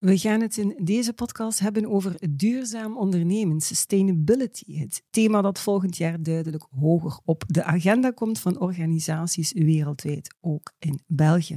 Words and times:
We 0.00 0.18
gaan 0.18 0.40
het 0.40 0.56
in 0.56 0.74
deze 0.82 1.12
podcast 1.12 1.58
hebben 1.58 1.90
over 1.90 2.14
duurzaam 2.30 2.96
ondernemen, 2.96 3.60
sustainability. 3.60 4.78
Het 4.78 5.02
thema 5.10 5.42
dat 5.42 5.60
volgend 5.60 5.96
jaar 5.96 6.22
duidelijk 6.22 6.66
hoger 6.78 7.20
op 7.24 7.44
de 7.46 7.64
agenda 7.64 8.10
komt 8.10 8.38
van 8.38 8.60
organisaties 8.60 9.52
wereldwijd, 9.52 10.34
ook 10.40 10.72
in 10.78 11.00
België. 11.06 11.56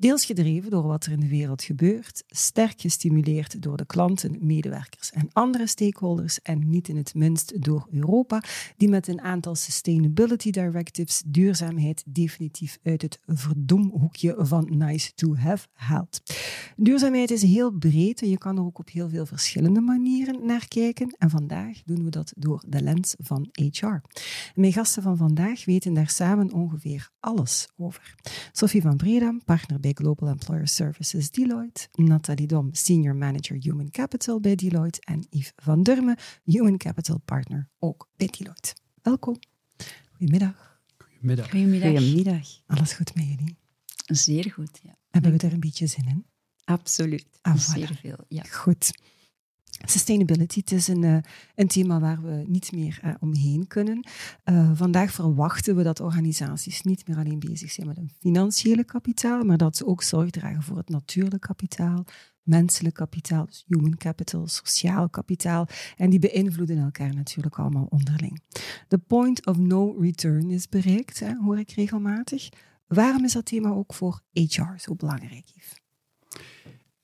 Deels 0.00 0.24
gedreven 0.24 0.70
door 0.70 0.82
wat 0.82 1.06
er 1.06 1.12
in 1.12 1.20
de 1.20 1.28
wereld 1.28 1.62
gebeurt, 1.62 2.24
sterk 2.26 2.80
gestimuleerd 2.80 3.62
door 3.62 3.76
de 3.76 3.86
klanten, 3.86 4.36
medewerkers 4.40 5.10
en 5.10 5.28
andere 5.32 5.66
stakeholders 5.66 6.42
en 6.42 6.70
niet 6.70 6.88
in 6.88 6.96
het 6.96 7.14
minst 7.14 7.62
door 7.62 7.86
Europa, 7.90 8.42
die 8.76 8.88
met 8.88 9.08
een 9.08 9.20
aantal 9.20 9.54
sustainability 9.54 10.50
directives 10.50 11.22
duurzaamheid 11.26 12.02
definitief 12.06 12.78
uit 12.82 13.02
het 13.02 13.18
verdomhoekje 13.26 14.34
van 14.38 14.78
nice 14.78 15.14
to 15.14 15.36
have 15.36 15.66
haalt. 15.72 16.22
Duurzaamheid 16.76 17.30
is 17.30 17.42
heel 17.42 17.70
breed 17.70 18.22
en 18.22 18.28
je 18.28 18.38
kan 18.38 18.56
er 18.56 18.64
ook 18.64 18.78
op 18.78 18.90
heel 18.90 19.08
veel 19.08 19.26
verschillende 19.26 19.80
manieren 19.80 20.46
naar 20.46 20.68
kijken 20.68 21.14
en 21.18 21.30
vandaag 21.30 21.82
doen 21.84 22.04
we 22.04 22.10
dat 22.10 22.32
door 22.36 22.64
de 22.68 22.82
lens 22.82 23.14
van 23.18 23.48
HR. 23.52 24.00
mijn 24.54 24.72
gasten 24.72 25.02
van 25.02 25.16
vandaag 25.16 25.64
weten 25.64 25.94
daar 25.94 26.10
samen 26.10 26.52
ongeveer 26.52 27.10
alles 27.20 27.68
over. 27.76 28.14
Sophie 28.52 28.82
van 28.82 28.96
Breda, 28.96 29.36
partner 29.44 29.80
bij 29.80 29.89
Global 29.94 30.28
Employer 30.28 30.68
Services 30.68 31.30
Deloitte, 31.30 31.88
Nathalie 31.92 32.46
Dom, 32.46 32.68
Senior 32.74 33.16
Manager 33.16 33.56
Human 33.60 33.90
Capital 33.90 34.40
bij 34.40 34.54
Deloitte 34.54 35.00
en 35.04 35.26
Yves 35.30 35.52
van 35.56 35.82
Durme, 35.82 36.16
Human 36.44 36.76
Capital 36.76 37.18
Partner 37.24 37.68
ook 37.78 38.08
bij 38.16 38.28
Deloitte. 38.38 38.74
Welkom. 39.02 39.38
Goedemiddag. 40.12 40.80
Goedemiddag. 40.98 41.50
Goedemiddag. 41.50 41.90
Goedemiddag. 41.90 42.48
Alles 42.66 42.92
goed 42.92 43.14
met 43.14 43.24
jullie? 43.24 43.56
Zeer 44.06 44.50
goed, 44.52 44.80
ja. 44.82 44.96
Hebben 45.10 45.32
we 45.32 45.46
er 45.46 45.52
een 45.52 45.60
beetje 45.60 45.86
zin 45.86 46.08
in? 46.08 46.26
Absoluut. 46.64 47.26
Ah, 47.40 47.56
Zeer 47.56 47.98
veel, 48.00 48.24
ja. 48.28 48.42
Goed. 48.42 48.90
Sustainability, 49.86 50.58
het 50.58 50.72
is 50.72 50.88
een, 50.88 51.02
uh, 51.02 51.16
een 51.54 51.68
thema 51.68 52.00
waar 52.00 52.22
we 52.22 52.44
niet 52.46 52.72
meer 52.72 53.00
uh, 53.04 53.14
omheen 53.20 53.66
kunnen. 53.66 54.06
Uh, 54.44 54.70
vandaag 54.74 55.12
verwachten 55.12 55.76
we 55.76 55.82
dat 55.82 56.00
organisaties 56.00 56.82
niet 56.82 57.08
meer 57.08 57.16
alleen 57.16 57.38
bezig 57.38 57.70
zijn 57.70 57.86
met 57.86 57.96
een 57.96 58.10
financiële 58.18 58.84
kapitaal, 58.84 59.44
maar 59.44 59.56
dat 59.56 59.76
ze 59.76 59.86
ook 59.86 60.02
zorg 60.02 60.30
dragen 60.30 60.62
voor 60.62 60.76
het 60.76 60.88
natuurlijk 60.88 61.42
kapitaal, 61.42 62.04
menselijk 62.42 62.94
kapitaal, 62.94 63.46
dus 63.46 63.64
human 63.66 63.96
capital, 63.96 64.46
sociaal 64.46 65.08
kapitaal. 65.08 65.68
En 65.96 66.10
die 66.10 66.18
beïnvloeden 66.18 66.78
elkaar 66.78 67.14
natuurlijk 67.14 67.58
allemaal 67.58 67.86
onderling. 67.90 68.42
De 68.88 68.98
point 68.98 69.46
of 69.46 69.56
no 69.56 69.96
return 70.00 70.50
is 70.50 70.68
bereikt, 70.68 71.22
hoor 71.40 71.58
ik 71.58 71.70
regelmatig. 71.70 72.48
Waarom 72.86 73.24
is 73.24 73.32
dat 73.32 73.44
thema 73.44 73.70
ook 73.70 73.94
voor 73.94 74.20
HR 74.32 74.76
zo 74.76 74.94
belangrijk, 74.94 75.46
Yves? 75.54 75.79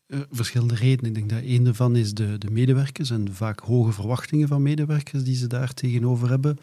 Uh, 0.09 0.21
verschillende 0.31 0.75
redenen. 0.75 1.11
Ik 1.11 1.15
denk 1.15 1.31
dat 1.31 1.51
een 1.51 1.65
daarvan 1.65 1.97
is 1.97 2.15
de, 2.15 2.39
de 2.39 2.51
medewerkers 2.51 3.11
en 3.11 3.35
vaak 3.35 3.61
hoge 3.61 3.93
verwachtingen 3.93 4.49
van 4.49 4.63
medewerkers 4.63 5.25
die 5.25 5.37
ze 5.37 5.47
daar 5.47 5.75
tegenover 5.75 6.29
hebben, 6.29 6.59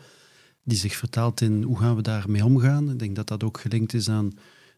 die 0.64 0.78
zich 0.78 0.96
vertaalt 0.96 1.42
in 1.42 1.64
hoe 1.64 1.80
gaan 1.80 1.96
we 1.96 2.02
daarmee 2.02 2.46
omgaan. 2.46 2.92
Ik 2.92 3.00
denk 3.00 3.16
dat 3.16 3.28
dat 3.28 3.44
ook 3.44 3.60
gelinkt 3.60 3.94
is 3.94 4.10
aan 4.10 4.34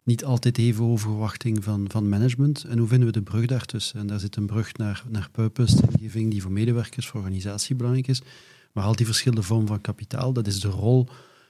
niet 0.06 0.26
altijd 0.26 0.58
even 0.58 0.84
hoge 0.84 0.98
verwachting 0.98 1.64
van, 1.64 1.86
van 1.90 2.10
management. 2.10 2.64
En 2.64 2.78
hoe 2.78 2.88
vinden 2.88 3.08
we 3.08 3.14
de 3.14 3.22
brug 3.22 3.46
daartussen? 3.46 4.00
En 4.00 4.08
daar 4.08 4.20
zit 4.20 4.36
een 4.36 4.46
brug 4.46 4.74
naar, 4.74 5.04
naar 5.10 5.30
purpose, 5.32 5.78
die 6.00 6.42
voor 6.42 6.52
medewerkers, 6.52 7.08
voor 7.08 7.20
organisatie 7.20 7.76
belangrijk 7.76 8.08
is. 8.08 8.22
Maar 8.72 8.84
al 8.84 8.96
die 8.96 9.06
verschillende 9.06 9.44
vormen 9.44 9.68
van 9.68 9.82
kapitaal, 9.82 10.34
dat 10.34 10.48
is 10.48 10.60
de 10.60 10.68
rol 10.68 11.08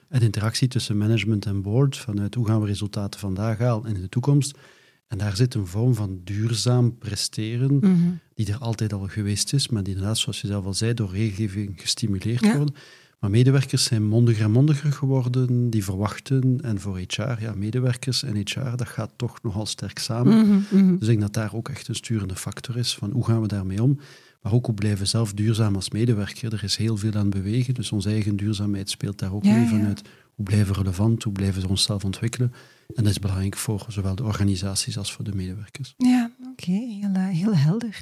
en 0.08 0.20
interactie 0.20 0.68
tussen 0.68 0.96
management 0.96 1.46
en 1.46 1.62
board, 1.62 1.96
vanuit 1.96 2.34
hoe 2.34 2.46
gaan 2.46 2.60
we 2.60 2.66
resultaten 2.66 3.20
vandaag 3.20 3.58
halen 3.58 3.84
en 3.84 3.94
in 3.94 4.00
de 4.00 4.08
toekomst. 4.08 4.58
En 5.06 5.18
daar 5.18 5.36
zit 5.36 5.54
een 5.54 5.66
vorm 5.66 5.94
van 5.94 6.20
duurzaam 6.24 6.98
presteren, 6.98 7.72
mm 7.72 7.80
-hmm. 7.80 8.18
die 8.34 8.52
er 8.52 8.58
altijd 8.58 8.92
al 8.92 9.08
geweest 9.08 9.52
is, 9.52 9.68
maar 9.68 9.82
die 9.82 9.94
inderdaad, 9.94 10.18
zoals 10.18 10.40
je 10.40 10.46
zelf 10.46 10.64
al 10.64 10.74
zei, 10.74 10.94
door 10.94 11.10
regelgeving 11.10 11.80
gestimuleerd 11.80 12.44
ja. 12.44 12.56
worden. 12.56 12.74
Maar 13.18 13.30
medewerkers 13.30 13.84
zijn 13.84 14.04
mondiger 14.04 14.44
en 14.44 14.50
mondiger 14.50 14.92
geworden, 14.92 15.70
die 15.70 15.84
verwachten. 15.84 16.60
En 16.62 16.80
voor 16.80 16.98
HR, 16.98 17.40
ja, 17.40 17.54
medewerkers 17.54 18.22
en 18.22 18.36
HR, 18.36 18.76
dat 18.76 18.88
gaat 18.88 19.12
toch 19.16 19.42
nogal 19.42 19.66
sterk 19.66 19.98
samen. 19.98 20.46
Mm 20.46 20.64
-hmm. 20.68 20.98
Dus 20.98 21.00
ik 21.00 21.06
denk 21.06 21.20
dat 21.20 21.32
daar 21.32 21.54
ook 21.54 21.68
echt 21.68 21.88
een 21.88 21.94
sturende 21.94 22.36
factor 22.36 22.76
is, 22.76 22.94
van 22.94 23.10
hoe 23.10 23.24
gaan 23.24 23.40
we 23.40 23.48
daarmee 23.48 23.82
om? 23.82 23.98
Maar 24.42 24.52
ook 24.52 24.66
hoe 24.66 24.74
blijven 24.74 25.06
zelf 25.06 25.32
duurzaam 25.32 25.74
als 25.74 25.90
medewerker? 25.90 26.52
Er 26.52 26.64
is 26.64 26.76
heel 26.76 26.96
veel 26.96 27.12
aan 27.12 27.30
bewegen, 27.30 27.74
dus 27.74 27.92
onze 27.92 28.08
eigen 28.08 28.36
duurzaamheid 28.36 28.90
speelt 28.90 29.18
daar 29.18 29.34
ook 29.34 29.44
ja, 29.44 29.56
mee 29.56 29.68
vanuit. 29.68 30.00
Ja. 30.04 30.10
Hoe 30.36 30.44
blijven 30.44 30.74
we 30.74 30.80
relevant, 30.80 31.22
hoe 31.22 31.32
blijven 31.32 31.62
we 31.62 31.68
onszelf 31.68 32.04
ontwikkelen? 32.04 32.52
En 32.94 33.02
dat 33.02 33.12
is 33.12 33.18
belangrijk 33.18 33.56
voor 33.56 33.84
zowel 33.88 34.14
de 34.14 34.24
organisaties 34.24 34.98
als 34.98 35.12
voor 35.12 35.24
de 35.24 35.34
medewerkers. 35.34 35.94
Ja, 35.96 36.30
oké, 36.50 36.70
heel, 36.70 37.14
heel 37.14 37.56
helder. 37.56 38.00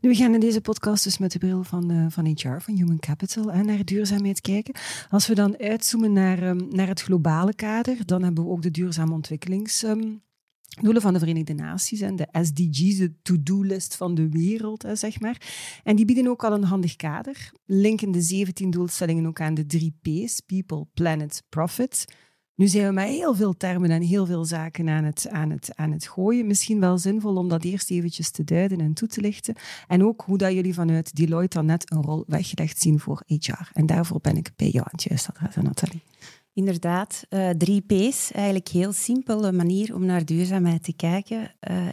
Nu, 0.00 0.08
we 0.08 0.14
gaan 0.14 0.34
in 0.34 0.40
deze 0.40 0.60
podcast 0.60 1.04
dus 1.04 1.18
met 1.18 1.32
de 1.32 1.38
bril 1.38 1.64
van, 1.64 1.92
uh, 1.92 2.06
van 2.08 2.26
HR, 2.26 2.58
van 2.60 2.74
Human 2.74 2.98
Capital, 2.98 3.44
naar 3.44 3.84
duurzaamheid 3.84 4.40
kijken. 4.40 4.74
Als 5.10 5.26
we 5.26 5.34
dan 5.34 5.58
uitzoomen 5.58 6.12
naar, 6.12 6.42
um, 6.42 6.68
naar 6.70 6.88
het 6.88 7.02
globale 7.02 7.54
kader, 7.54 8.06
dan 8.06 8.22
hebben 8.22 8.44
we 8.44 8.50
ook 8.50 8.62
de 8.62 8.70
duurzame 8.70 9.12
ontwikkelings... 9.12 9.82
Um, 9.82 10.22
doelen 10.82 11.02
van 11.02 11.12
de 11.12 11.18
Verenigde 11.18 11.54
Naties 11.54 12.00
en 12.00 12.16
de 12.16 12.28
SDG's, 12.32 12.96
de 12.96 13.12
to-do-list 13.22 13.96
van 13.96 14.14
de 14.14 14.28
wereld, 14.28 14.84
zeg 14.92 15.20
maar. 15.20 15.40
En 15.82 15.96
die 15.96 16.04
bieden 16.04 16.28
ook 16.28 16.44
al 16.44 16.52
een 16.52 16.64
handig 16.64 16.96
kader, 16.96 17.52
linken 17.64 18.10
de 18.10 18.20
17 18.20 18.70
doelstellingen 18.70 19.26
ook 19.26 19.40
aan 19.40 19.54
de 19.54 19.66
drie 19.66 19.94
P's, 20.02 20.40
People, 20.40 20.86
Planet, 20.94 21.42
Profit. 21.48 22.04
Nu 22.56 22.66
zijn 22.66 22.86
we 22.86 22.92
met 22.92 23.08
heel 23.08 23.34
veel 23.34 23.56
termen 23.56 23.90
en 23.90 24.02
heel 24.02 24.26
veel 24.26 24.44
zaken 24.44 24.88
aan 24.88 25.04
het, 25.04 25.28
aan, 25.28 25.50
het, 25.50 25.70
aan 25.74 25.92
het 25.92 26.08
gooien. 26.08 26.46
Misschien 26.46 26.80
wel 26.80 26.98
zinvol 26.98 27.36
om 27.36 27.48
dat 27.48 27.64
eerst 27.64 27.90
eventjes 27.90 28.30
te 28.30 28.44
duiden 28.44 28.80
en 28.80 28.94
toe 28.94 29.08
te 29.08 29.20
lichten. 29.20 29.54
En 29.86 30.04
ook 30.04 30.22
hoe 30.26 30.38
dat 30.38 30.52
jullie 30.52 30.74
vanuit 30.74 31.16
Deloitte 31.16 31.56
dan 31.56 31.66
net 31.66 31.92
een 31.92 32.02
rol 32.02 32.24
weggelegd 32.26 32.80
zien 32.80 33.00
voor 33.00 33.22
HR. 33.26 33.70
En 33.72 33.86
daarvoor 33.86 34.20
ben 34.20 34.36
ik 34.36 34.50
bij 34.56 34.68
jou 34.68 34.84
aan 34.84 34.92
het 34.92 35.02
juiste 35.02 35.32
adres, 35.34 35.64
Nathalie. 35.64 36.02
Inderdaad, 36.54 37.24
uh, 37.30 37.50
drie 37.50 37.80
P's. 37.80 38.30
Eigenlijk 38.32 38.68
heel 38.68 38.92
simpele 38.92 39.52
manier 39.52 39.94
om 39.94 40.04
naar 40.04 40.24
duurzaamheid 40.24 40.84
te 40.84 40.92
kijken. 40.92 41.54
Uh, 41.70 41.88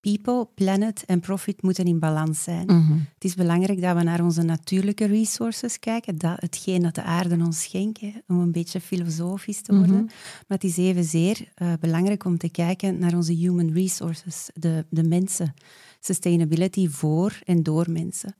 people, 0.00 0.48
planet 0.54 1.04
en 1.04 1.20
profit 1.20 1.62
moeten 1.62 1.84
in 1.84 1.98
balans 1.98 2.42
zijn. 2.42 2.66
Mm 2.66 2.86
-hmm. 2.86 3.06
Het 3.14 3.24
is 3.24 3.34
belangrijk 3.34 3.80
dat 3.80 3.96
we 3.96 4.02
naar 4.02 4.24
onze 4.24 4.42
natuurlijke 4.42 5.04
resources 5.04 5.78
kijken, 5.78 6.18
dat, 6.18 6.40
hetgeen 6.40 6.82
dat 6.82 6.94
de 6.94 7.02
aarde 7.02 7.44
ons 7.44 7.62
schenkt, 7.62 8.02
om 8.26 8.38
een 8.38 8.52
beetje 8.52 8.80
filosofisch 8.80 9.60
te 9.60 9.74
worden. 9.74 9.94
Mm 9.94 10.00
-hmm. 10.00 10.10
Maar 10.46 10.58
het 10.58 10.64
is 10.64 10.76
evenzeer 10.76 11.52
uh, 11.62 11.72
belangrijk 11.80 12.24
om 12.24 12.38
te 12.38 12.48
kijken 12.48 12.98
naar 12.98 13.14
onze 13.14 13.32
human 13.32 13.72
resources, 13.72 14.50
de, 14.54 14.86
de 14.90 15.04
mensen. 15.04 15.54
Sustainability 16.00 16.88
voor 16.88 17.38
en 17.44 17.62
door 17.62 17.90
mensen. 17.90 18.34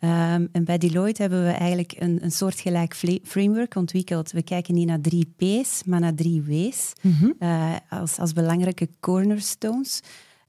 Um, 0.00 0.48
en 0.52 0.64
bij 0.64 0.78
Deloitte 0.78 1.22
hebben 1.22 1.44
we 1.44 1.50
eigenlijk 1.50 1.94
een, 1.98 2.24
een 2.24 2.30
soortgelijk 2.30 2.94
framework 3.22 3.74
ontwikkeld. 3.74 4.32
We 4.32 4.42
kijken 4.42 4.74
niet 4.74 4.86
naar 4.86 5.00
drie 5.00 5.34
P's, 5.36 5.82
maar 5.84 6.00
naar 6.00 6.14
drie 6.14 6.42
W's 6.42 6.92
mm 7.02 7.12
-hmm. 7.12 7.34
uh, 7.38 7.76
als, 7.88 8.18
als 8.18 8.32
belangrijke 8.32 8.88
cornerstones. 9.00 10.00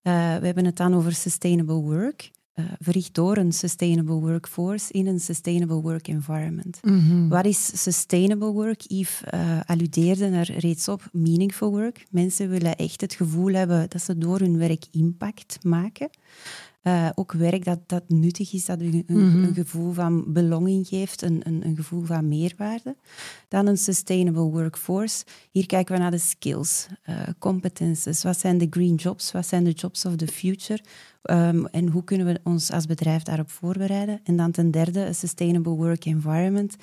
Uh, 0.04 0.14
we 0.14 0.46
hebben 0.46 0.66
het 0.66 0.76
dan 0.76 0.94
over 0.94 1.14
sustainable 1.14 1.76
work, 1.82 2.32
uh, 2.56 2.66
verricht 2.80 3.14
door 3.14 3.38
een 3.38 3.52
sustainable 3.52 4.20
workforce 4.20 4.94
in 4.94 5.08
een 5.08 5.20
sustainable 5.20 5.82
work 5.82 6.08
environment. 6.08 6.80
Mm 6.82 7.00
-hmm. 7.00 7.30
Wat 7.30 7.46
is 7.46 7.84
sustainable 7.84 8.52
work? 8.52 8.82
Yves 8.82 9.22
uh, 9.34 9.60
alludeerde 9.66 10.26
er 10.26 10.52
reeds 10.58 10.88
op, 10.88 11.10
meaningful 11.12 11.70
work. 11.70 12.06
Mensen 12.10 12.50
willen 12.50 12.76
echt 12.76 13.02
het 13.02 13.14
gevoel 13.14 13.54
hebben 13.54 13.90
dat 13.90 14.02
ze 14.02 14.18
door 14.18 14.40
hun 14.40 14.58
werk 14.58 14.86
impact 14.92 15.58
maken. 15.62 16.10
Uh, 16.88 17.10
ook 17.16 17.32
werk 17.32 17.66
dat, 17.66 17.80
dat 17.86 18.04
nuttig 18.08 18.54
is, 18.54 18.66
dat 18.66 18.80
een, 18.80 19.04
een, 19.08 19.18
een 19.18 19.54
gevoel 19.54 19.94
van 19.94 20.34
belonging 20.34 20.88
geeft, 20.88 21.22
een, 21.22 21.42
een, 21.44 21.66
een, 21.66 21.76
gevoel 21.76 22.04
van 22.04 22.28
meerwaarde. 22.28 22.96
Dan 23.48 23.68
een 23.68 23.78
sustainable 23.78 24.42
workforce. 24.42 25.26
Hier 25.52 25.66
kijken 25.66 25.96
we 25.96 26.02
naar 26.02 26.12
de 26.12 26.18
skills, 26.18 26.88
uh, 27.10 27.16
competences. 27.40 28.24
Wat 28.24 28.40
zijn 28.40 28.58
de 28.58 28.68
green 28.70 28.96
jobs? 28.96 29.32
Wat 29.32 29.48
zijn 29.48 29.64
de 29.64 29.72
jobs 29.72 30.06
of 30.06 30.16
the 30.16 30.28
future? 30.28 30.84
Um, 31.24 31.66
en 31.66 31.88
hoe 31.88 32.04
kunnen 32.04 32.28
we 32.28 32.40
ons 32.44 32.72
als 32.72 32.86
bedrijf 32.86 33.24
daarop 33.24 33.50
voorbereiden? 33.50 34.20
En 34.24 34.38
dan 34.38 34.52
ten 34.52 34.72
derde, 34.72 35.06
een 35.06 35.16
sustainable 35.16 35.76
work 35.76 36.06
environment. 36.06 36.76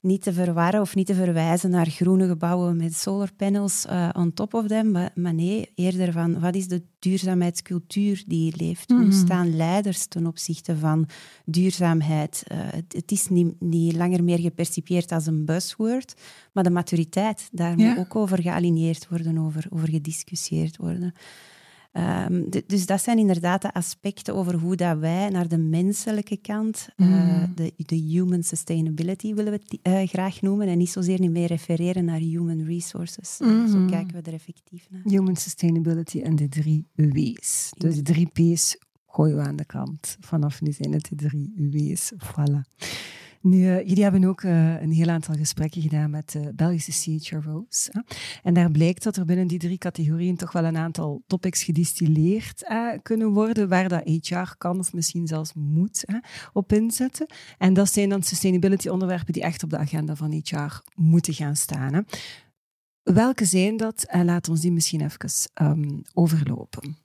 Niet 0.00 0.22
te 0.22 0.32
verwarren 0.32 0.80
of 0.80 0.94
niet 0.94 1.06
te 1.06 1.14
verwijzen 1.14 1.70
naar 1.70 1.86
groene 1.86 2.28
gebouwen 2.28 2.76
met 2.76 2.94
solarpanels 2.94 3.86
uh, 3.86 4.08
on 4.12 4.32
top 4.32 4.54
of 4.54 4.66
them, 4.66 4.90
maar, 4.90 5.34
nee, 5.34 5.72
eerder 5.74 6.12
van 6.12 6.40
wat 6.40 6.54
is 6.54 6.68
de 6.68 6.82
duurzaamheidscultuur 6.98 8.24
die 8.26 8.56
leeft? 8.56 8.90
Hoe 8.90 9.00
mhm. 9.00 9.12
staan 9.12 9.56
leiders 9.56 10.06
ten 10.06 10.26
opzichte 10.26 10.76
van 10.76 11.08
duurzaamheid? 11.44 12.44
Uh, 12.52 12.58
het, 12.88 13.12
is 13.12 13.28
niet, 13.28 13.60
niet 13.60 13.96
langer 13.96 14.24
meer 14.24 14.38
gepercipieerd 14.38 15.12
als 15.12 15.26
een 15.26 15.44
buzzword, 15.44 16.14
maar 16.52 16.64
de 16.64 16.70
maturiteit, 16.70 17.48
daar 17.52 17.76
moet 17.76 17.98
ook 17.98 18.16
over 18.16 18.42
gealineerd 18.42 19.08
worden, 19.08 19.38
over, 19.38 19.66
over 19.70 19.88
gediscussieerd 19.88 20.76
worden. 20.76 21.14
Um, 21.92 22.48
dus 22.66 22.86
dat 22.86 23.02
zijn 23.02 23.18
inderdaad 23.18 23.62
de 23.62 23.72
aspecten 23.72 24.34
over 24.34 24.54
hoe 24.54 24.76
dat 24.76 24.98
wij 24.98 25.28
naar 25.28 25.48
de 25.48 25.58
menselijke 25.58 26.36
kant, 26.36 26.88
uh, 26.96 27.42
de, 27.54 27.72
de, 27.76 27.94
human 27.96 28.42
sustainability 28.42 29.34
willen 29.34 29.52
we 29.52 29.78
uh, 29.82 30.08
graag 30.08 30.42
noemen, 30.42 30.68
en 30.68 30.78
niet 30.78 30.90
zozeer 30.90 31.20
niet 31.20 31.30
meer 31.30 31.46
refereren 31.46 32.04
naar 32.04 32.18
human 32.18 32.64
resources. 32.64 33.38
Mm 33.38 33.68
Zo 33.68 33.86
kijken 33.86 34.14
we 34.14 34.22
er 34.22 34.32
effectief 34.32 34.86
naar. 34.90 35.00
Human 35.04 35.36
sustainability 35.36 36.20
en 36.20 36.36
de 36.36 36.48
drie 36.48 36.86
W's. 36.94 37.70
Dus 37.76 37.96
de 37.96 38.02
drie 38.02 38.26
P's 38.26 38.78
gooien 39.06 39.36
we 39.36 39.42
aan 39.42 39.56
de 39.56 39.64
kant. 39.64 40.16
Vanaf 40.20 40.60
nu 40.60 40.72
zijn 40.72 40.92
het 40.92 41.08
de 41.08 41.16
drie 41.16 41.52
W's. 41.56 42.12
Voilà. 42.16 42.86
Nu, 43.42 43.56
uh, 43.56 43.78
jullie 43.78 44.02
hebben 44.02 44.24
ook 44.24 44.42
uh, 44.42 44.80
een 44.80 44.92
heel 44.92 45.08
aantal 45.08 45.34
gesprekken 45.34 45.82
gedaan 45.82 46.10
met 46.10 46.34
uh, 46.34 46.46
Belgische 46.54 47.18
CHRO's. 47.18 47.90
En 48.42 48.54
daar 48.54 48.70
blijkt 48.70 49.02
dat 49.02 49.16
er 49.16 49.24
binnen 49.24 49.46
die 49.46 49.58
drie 49.58 49.78
categorieën 49.78 50.36
toch 50.36 50.52
wel 50.52 50.64
een 50.64 50.76
aantal 50.76 51.22
topics 51.26 51.62
gedistilleerd 51.62 52.64
kunnen 53.02 53.28
worden, 53.28 53.68
waar 53.68 53.88
dat 53.88 54.02
HR 54.04 54.54
kan 54.58 54.78
of 54.78 54.92
misschien 54.92 55.26
zelfs 55.26 55.52
moet 55.54 56.04
op 56.52 56.72
inzetten. 56.72 57.26
En 57.58 57.74
dat 57.74 57.92
zijn 57.92 58.08
dan 58.08 58.22
sustainability 58.22 58.88
onderwerpen 58.88 59.32
die 59.32 59.42
echt 59.42 59.62
op 59.62 59.70
de 59.70 59.78
agenda 59.78 60.16
van 60.16 60.42
HR 60.44 60.80
moeten 60.94 61.34
gaan 61.34 61.56
staan. 61.56 61.94
Hè. 61.94 62.00
Welke 63.02 63.44
zijn 63.44 63.76
dat? 63.76 64.02
En 64.02 64.24
laat 64.24 64.48
ons 64.48 64.60
die 64.60 64.72
misschien 64.72 65.00
even 65.00 65.30
um, 65.62 66.02
overlopen. 66.14 66.96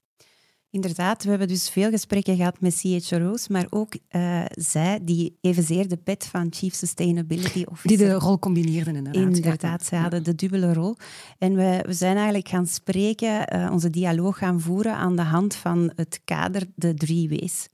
Inderdaad, 0.76 1.24
we 1.24 1.30
hebben 1.30 1.48
dus 1.48 1.70
veel 1.70 1.90
gesprekken 1.90 2.36
gehad 2.36 2.60
met 2.60 2.84
CHRO's, 2.86 3.48
maar 3.48 3.66
ook 3.70 3.94
uh, 4.12 4.42
zij 4.50 5.00
die 5.02 5.38
evenzeer 5.42 5.88
de 5.88 5.98
pet 5.98 6.26
van 6.26 6.48
Chief 6.50 6.74
Sustainability 6.74 7.64
Officer... 7.72 7.98
Die 7.98 8.08
de 8.08 8.14
rol 8.14 8.40
combineerden 8.40 8.96
inderdaad. 8.96 9.24
Inderdaad, 9.24 9.86
zij 9.86 10.00
hadden 10.00 10.24
de 10.24 10.36
dubbele 10.36 10.74
rol. 10.74 10.96
En 11.38 11.56
we, 11.56 11.84
we 11.86 11.94
zijn 11.94 12.16
eigenlijk 12.16 12.48
gaan 12.48 12.68
spreken, 12.68 13.56
uh, 13.56 13.72
onze 13.72 13.90
dialoog 13.90 14.38
gaan 14.38 14.62
voeren 14.62 14.96
aan 14.96 15.16
de 15.16 15.22
hand 15.22 15.56
van 15.56 15.92
het 15.96 16.22
kader 16.26 16.64
de 16.76 16.94
drie 16.94 17.30
W's. 17.30 17.68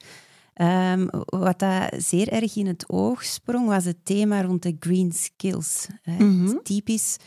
Um, 0.56 1.10
wat 1.26 1.60
dat 1.60 1.94
zeer 1.98 2.28
erg 2.28 2.56
in 2.56 2.68
het 2.68 2.86
oog 2.88 3.24
sprong, 3.24 3.68
was 3.68 3.86
het 3.86 3.98
thema 4.04 4.42
rond 4.42 4.64
de 4.64 4.76
green 4.80 5.12
skills. 5.12 5.88
Mm 6.04 6.18
-hmm. 6.18 6.60
Typisch 6.64 7.18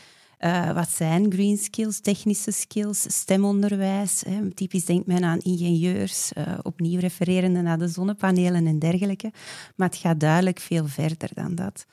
uh, 0.45 0.71
wat 0.71 0.89
zijn 0.89 1.31
green 1.31 1.57
skills, 1.57 1.99
technische 1.99 2.51
skills, 2.51 3.05
stemonderwijs? 3.07 4.23
Hè. 4.27 4.49
Typisch 4.49 4.85
denkt 4.85 5.07
men 5.07 5.23
aan 5.23 5.39
ingenieurs, 5.39 6.31
uh, 6.37 6.43
opnieuw 6.61 6.99
refererende 6.99 7.61
naar 7.61 7.77
de 7.77 7.87
zonnepanelen 7.87 8.67
en 8.67 8.79
dergelijke. 8.79 9.31
Maar 9.75 9.87
het 9.87 9.97
gaat 9.97 10.19
duidelijk 10.19 10.59
veel 10.59 10.87
verder 10.87 11.29
dan 11.33 11.55
dat. 11.55 11.85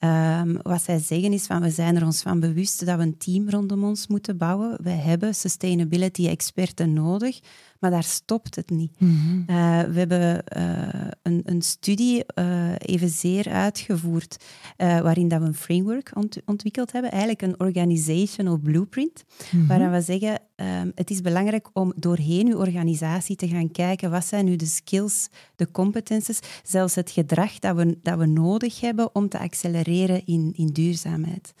Um, 0.00 0.58
wat 0.62 0.82
zij 0.82 0.98
zeggen 0.98 1.32
is 1.32 1.46
van 1.46 1.60
we 1.60 1.70
zijn 1.70 1.96
er 1.96 2.04
ons 2.04 2.22
van 2.22 2.40
bewust 2.40 2.86
dat 2.86 2.96
we 2.96 3.02
een 3.02 3.18
team 3.18 3.50
rondom 3.50 3.84
ons 3.84 4.06
moeten 4.06 4.36
bouwen. 4.36 4.78
We 4.82 4.90
hebben 4.90 5.34
sustainability 5.34 6.28
experten 6.28 6.92
nodig, 6.92 7.40
maar 7.80 7.90
daar 7.90 8.04
stopt 8.04 8.56
het 8.56 8.70
niet. 8.70 8.92
Mm 8.98 9.08
-hmm. 9.08 9.40
uh, 9.56 9.82
we 9.82 9.98
hebben 9.98 10.44
uh, 10.56 11.10
een, 11.22 11.42
een, 11.44 11.62
studie 11.62 12.24
uh, 12.34 12.72
evenzeer 12.78 13.48
uitgevoerd 13.48 14.44
waarin 14.76 15.28
dat 15.28 15.40
we 15.40 15.46
een 15.46 15.54
framework 15.54 16.10
ont 16.14 16.38
ontwikkeld 16.44 16.92
hebben, 16.92 17.10
eigenlijk 17.10 17.42
een 17.42 17.60
organizational 17.60 18.56
blueprint, 18.56 19.24
mm 19.26 19.58
-hmm. 19.58 19.68
waarin 19.68 19.90
we 19.90 20.00
zeggen 20.00 20.40
um, 20.56 20.92
het 20.94 21.10
is 21.10 21.20
belangrijk 21.20 21.68
om 21.72 21.92
doorheen 21.96 22.48
uw 22.48 22.58
organisatie 22.58 23.36
te 23.36 23.48
gaan 23.48 23.70
kijken 23.70 24.10
wat 24.10 24.24
zijn 24.24 24.44
nu 24.44 24.56
de 24.56 24.66
skills, 24.66 25.28
de 25.56 25.70
competences, 25.70 26.38
zelfs 26.62 26.94
het 26.94 27.10
gedrag 27.10 27.58
dat 27.58 27.76
we, 27.76 27.98
dat 28.02 28.18
we 28.18 28.26
nodig 28.26 28.80
hebben 28.80 29.14
om 29.14 29.28
te 29.28 29.38
accelereren 29.38 30.26
in, 30.26 30.52
in 30.56 30.66
duurzaamheid. 30.66 31.54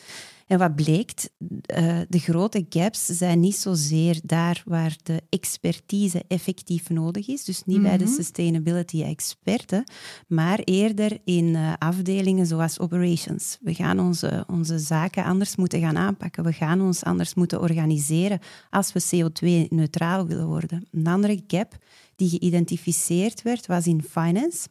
En 0.46 0.58
wat 0.58 0.74
blijkt, 0.74 1.30
uh, 1.38 2.00
de 2.08 2.18
grote 2.18 2.66
gaps 2.68 3.06
zijn 3.06 3.40
niet 3.40 3.56
zozeer 3.56 4.20
daar 4.22 4.62
waar 4.64 4.96
de 5.02 5.22
expertise 5.28 6.24
effectief 6.28 6.88
nodig 6.88 7.28
is, 7.28 7.44
dus 7.44 7.62
niet 7.64 7.82
bij 7.82 7.96
de 7.96 8.04
mhm. 8.04 8.12
sustainability 8.12 9.02
experten, 9.02 9.84
maar 10.26 10.58
eerder 10.58 11.18
in 11.24 11.44
uh, 11.44 11.72
afdelingen 11.78 12.46
zoals 12.46 12.78
operations. 12.78 13.58
We 13.60 13.74
gaan 13.74 14.00
onze, 14.00 14.44
onze 14.46 14.78
zaken 14.78 15.24
anders 15.24 15.56
moeten 15.56 15.80
gaan 15.80 15.96
aanpakken, 15.96 16.44
we 16.44 16.52
gaan 16.52 16.80
ons 16.80 17.04
anders 17.04 17.34
moeten 17.34 17.60
organiseren 17.60 18.40
als 18.70 18.92
we 18.92 19.02
CO2-neutraal 19.02 20.26
willen 20.26 20.46
worden. 20.46 20.86
Een 20.92 21.06
andere 21.06 21.42
gap 21.46 21.76
die 22.16 22.28
geïdentificeerd 22.28 23.42
werd 23.42 23.66
was 23.66 23.86
in 23.86 24.02
finance. 24.10 24.68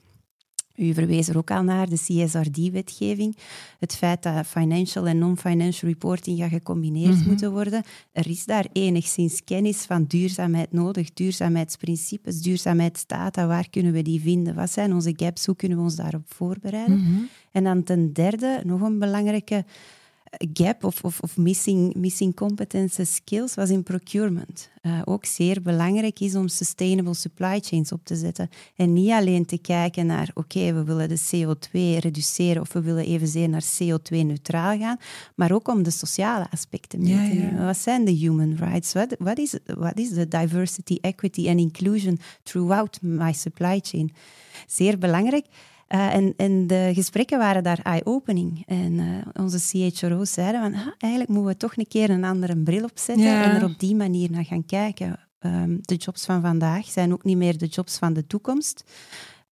U 0.76 0.94
verwees 0.94 1.28
er 1.28 1.38
ook 1.38 1.52
al 1.52 1.64
naar, 1.64 1.90
de 1.90 1.96
CSRD-wetgeving. 1.96 3.38
Het 3.80 3.96
feit 3.96 4.24
dat 4.24 4.48
financial 4.48 5.08
en 5.08 5.18
non-financial 5.18 5.92
reporting 5.92 6.40
gaat 6.40 6.50
gecombineerd 6.50 7.16
mm 7.16 7.24
moeten 7.26 7.52
worden. 7.52 7.84
Er 8.12 8.30
is 8.30 8.46
daar 8.46 8.66
enigszins 8.72 9.44
kennis 9.44 9.78
van 9.78 10.04
duurzaamheid 10.04 10.72
nodig, 10.72 11.14
duurzaamheidsprincipes, 11.14 12.42
duurzaamheidsdata. 12.42 13.48
Waar 13.48 13.70
kunnen 13.70 13.92
we 13.92 14.02
die 14.02 14.22
vinden? 14.22 14.56
Wat 14.56 14.72
zijn 14.72 14.94
onze 14.94 15.14
gaps? 15.16 15.46
Hoe 15.46 15.56
kunnen 15.56 15.78
we 15.78 15.84
ons 15.84 15.96
daarop 15.96 16.34
voorbereiden? 16.34 16.98
Mhm. 16.98 17.24
En 17.52 17.64
dan 17.64 17.84
ten 17.84 18.14
derde, 18.14 18.62
nog 18.64 18.82
een 18.82 19.00
belangrijke 19.00 19.66
gap 20.54 20.84
of, 20.84 21.04
of, 21.04 21.20
of 21.20 21.38
missing, 21.38 21.96
missing 21.96 22.36
competence 22.36 23.06
skills 23.06 23.56
was 23.56 23.70
in 23.70 23.84
procurement. 23.84 24.70
Uh, 24.82 25.02
ook 25.06 25.26
zeer 25.26 25.62
belangrijk 25.62 26.20
is 26.20 26.36
om 26.36 26.48
sustainable 26.48 27.14
supply 27.14 27.60
chains 27.60 27.92
op 27.92 28.00
te 28.04 28.16
zetten. 28.16 28.50
En 28.76 28.94
niet 28.94 29.12
alleen 29.12 29.46
te 29.46 29.58
kijken 29.58 30.06
naar, 30.06 30.32
oké, 30.34 30.74
we 30.74 30.84
willen 30.84 31.10
de 31.10 31.20
CO2 31.20 32.00
reduceren 32.00 32.62
of 32.62 32.74
we 32.74 32.82
willen 32.82 33.06
evenzeer 33.06 33.50
naar 33.50 33.64
CO2-neutraal 33.64 34.78
gaan, 34.78 34.98
maar 35.36 35.52
ook 35.52 35.68
om 35.68 35.84
de 35.84 35.92
sociale 35.92 36.48
aspecten 36.52 37.02
mee 37.02 37.30
te 37.30 37.36
nemen. 37.36 37.66
Wat 37.66 37.78
zijn 37.78 38.06
de 38.06 38.12
human 38.12 38.56
rights? 38.56 38.94
Wat, 38.94 39.16
wat, 39.20 39.38
is, 39.38 39.58
wat 39.66 39.98
is 39.98 40.10
de 40.10 40.28
diversity, 40.28 40.98
equity 41.02 41.48
en 41.48 41.58
inclusion 41.58 42.20
throughout 42.44 43.02
my 43.02 43.34
supply 43.34 43.80
chain? 43.84 44.14
Zeer 44.68 44.98
belangrijk. 44.98 45.46
Uh, 45.90 46.14
en, 46.14 46.34
en, 46.38 46.68
de 46.68 46.92
gesprekken 46.94 47.38
waren 47.38 47.64
daar 47.64 47.80
eye-opening. 47.84 48.64
En 48.66 48.94
uh, 48.94 49.44
onze 49.44 49.92
CHRO's 49.92 50.34
zeiden 50.34 50.62
van, 50.62 50.74
ah, 50.74 50.88
eigenlijk 50.98 51.32
moeten 51.32 51.52
we 51.52 51.58
toch 51.58 51.78
een 51.78 51.88
keer 51.88 52.10
een 52.10 52.24
andere 52.24 52.58
bril 52.58 52.84
opzetten 52.84 53.26
ja. 53.26 53.44
en 53.44 53.56
er 53.56 53.64
op 53.64 53.80
die 53.80 53.96
manier 53.96 54.32
naar 54.32 54.46
gaan 54.46 54.66
kijken. 54.66 55.20
Um, 55.40 55.80
de 55.82 55.96
jobs 55.96 56.26
van 56.26 56.42
vandaag 56.42 56.86
zijn 56.86 57.14
ook 57.14 57.24
niet 57.24 57.38
meer 57.38 57.58
de 57.58 57.66
jobs 57.66 57.98
van 57.98 58.14
de 58.14 58.28
toekomst. 58.28 58.84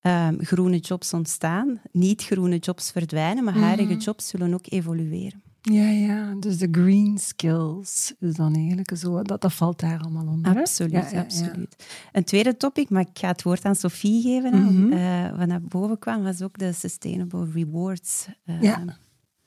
Um, 0.02 0.38
groene 0.42 0.78
jobs 0.78 1.14
ontstaan, 1.14 1.82
niet-groene 1.92 2.58
jobs 2.58 2.92
verdwijnen, 2.92 3.44
maar 3.44 3.58
huidige 3.58 3.94
mm. 3.94 4.00
jobs 4.00 4.28
zullen 4.28 4.54
ook 4.54 4.66
evolueren. 4.70 5.43
Ja, 5.72 5.90
ja, 5.90 6.36
dus 6.40 6.58
de 6.58 6.68
green 6.72 7.18
skills 7.18 8.14
is 8.20 8.34
dan 8.34 8.56
eigenlijk 8.56 8.92
zo, 8.98 9.22
dat, 9.22 9.42
dat 9.42 9.54
valt 9.54 9.80
daar 9.80 10.00
allemaal 10.00 10.28
onder. 10.28 10.58
Absoluut, 10.58 11.14
absoluut. 11.14 11.76
Een 12.12 12.24
tweede 12.24 12.58
topic, 12.58 12.90
maar 12.90 13.02
ik 13.02 13.20
ga 13.20 13.28
het 13.28 13.44
woord 13.44 13.66
aan 13.66 13.76
Sophie 13.76 14.22
geven. 14.22 14.56
Mm 14.56 14.68
-hmm. 14.68 14.94
uh, 14.94 15.38
wat 15.38 15.48
naar 15.48 15.62
boven 15.62 16.00
kwam, 16.00 16.24
was 16.24 16.42
ook 16.42 16.58
de 16.58 16.74
sustainable 16.74 17.48
rewards. 17.54 18.28
Uh, 18.46 18.62
ja. 18.62 18.84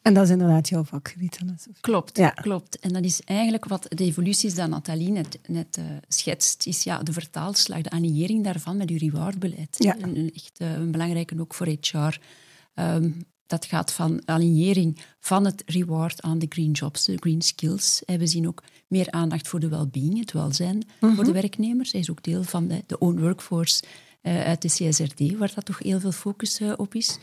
En 0.02 0.14
dat 0.14 0.24
is 0.24 0.30
inderdaad 0.30 0.68
jouw 0.68 0.84
vakgebied. 0.84 1.38
Klopt, 1.80 2.16
ja. 2.16 2.30
klopt. 2.30 2.78
En 2.78 2.92
dat 2.92 3.04
is 3.04 3.20
eigenlijk 3.24 3.64
wat 3.64 3.86
de 3.88 4.04
evoluties 4.04 4.54
die 4.54 4.66
Nathalie 4.66 5.10
net, 5.10 5.38
net 5.46 5.76
uh, 5.78 5.84
schetst, 6.08 6.66
is 6.66 6.82
ja, 6.82 7.02
de 7.02 7.12
vertaalslag, 7.12 7.80
de 7.80 7.90
annihering 7.90 8.44
daarvan 8.44 8.76
met 8.76 8.90
uw 8.90 8.98
rewardbeleid. 8.98 9.76
Ja. 9.78 9.96
Een, 10.00 10.30
echt 10.34 10.60
een 10.60 10.90
belangrijke 10.90 11.40
ook 11.40 11.54
voor 11.54 11.66
HR. 11.66 11.96
Um, 11.96 12.14
ehm, 12.74 13.10
dat 13.46 13.64
gaat 13.64 13.92
van 13.92 14.22
alignering 14.24 14.98
van 15.20 15.44
het 15.44 15.62
reward 15.66 16.22
aan 16.22 16.38
de 16.38 16.46
green 16.48 16.70
jobs, 16.70 17.04
de 17.04 17.16
green 17.16 17.42
skills. 17.42 18.02
We 18.06 18.26
zien 18.26 18.48
ook 18.48 18.62
meer 18.86 19.10
aandacht 19.10 19.48
voor 19.48 19.60
de 19.60 19.68
well-being, 19.68 20.18
het 20.18 20.32
welzijn 20.32 20.86
voor 21.00 21.14
de 21.14 21.22
mhm. 21.22 21.32
werknemers. 21.32 21.92
Hij 21.92 22.00
is 22.00 22.10
ook 22.10 22.22
deel 22.22 22.42
van 22.42 22.68
de, 22.68 22.84
de 22.86 22.98
own 22.98 23.20
workforce 23.20 23.82
uh, 24.22 24.44
uit 24.44 24.62
de 24.62 24.68
CSRD, 24.68 25.36
waar 25.36 25.52
dat 25.54 25.64
toch 25.64 25.78
heel 25.78 26.00
veel 26.00 26.12
focus 26.12 26.60
uh, 26.60 26.72
op 26.76 26.94
is. 26.94 27.18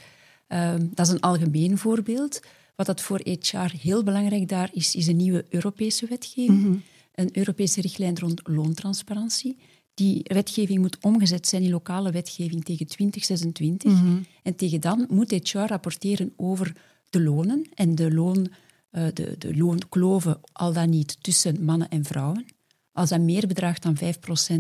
Uh, 0.50 0.74
dat 0.80 1.06
is 1.06 1.12
een 1.12 1.20
algemeen 1.20 1.78
voorbeeld. 1.78 2.42
Wat 2.76 2.86
dat 2.86 3.02
voor 3.02 3.22
HR 3.24 3.78
heel 3.82 4.04
belangrijk 4.04 4.50
daar 4.50 4.70
is, 4.74 4.96
is 4.96 5.08
een 5.08 5.16
nieuwe 5.16 5.46
Europese 5.50 6.06
wetgeving. 6.08 6.62
Mhm. 6.62 6.78
Een 7.16 7.30
Europese 7.38 7.82
richtlijn 7.82 8.20
rond 8.20 8.42
loontransparantie 8.44 9.58
die 9.94 10.22
wetgeving 10.24 10.80
moet 10.80 10.98
omgezet 11.02 11.48
zijn 11.48 11.64
in 11.64 11.70
lokale 11.70 12.12
wetgeving 12.12 12.64
tegen 12.64 12.88
2026. 12.88 13.92
Mhm. 13.92 14.18
En 14.44 14.56
tegen 14.56 14.82
dan 14.82 15.06
moet 15.10 15.32
HR 15.32 15.58
rapporteren 15.58 16.34
over 16.36 16.76
de 17.10 17.22
lonen 17.22 17.70
en 17.74 17.96
de, 17.96 18.14
loon, 18.14 18.48
uh, 18.92 19.08
de, 19.14 19.36
de 19.38 19.58
loonkloven, 19.58 20.40
al 20.52 20.74
dan 20.74 20.90
niet 20.90 21.24
tussen 21.24 21.64
mannen 21.64 21.90
en 21.90 22.06
vrouwen. 22.06 22.46
Als 22.92 23.10
dat 23.10 23.20
meer 23.20 23.48
bedraagt 23.48 23.84
dan 23.84 23.98
5%, 23.98 24.00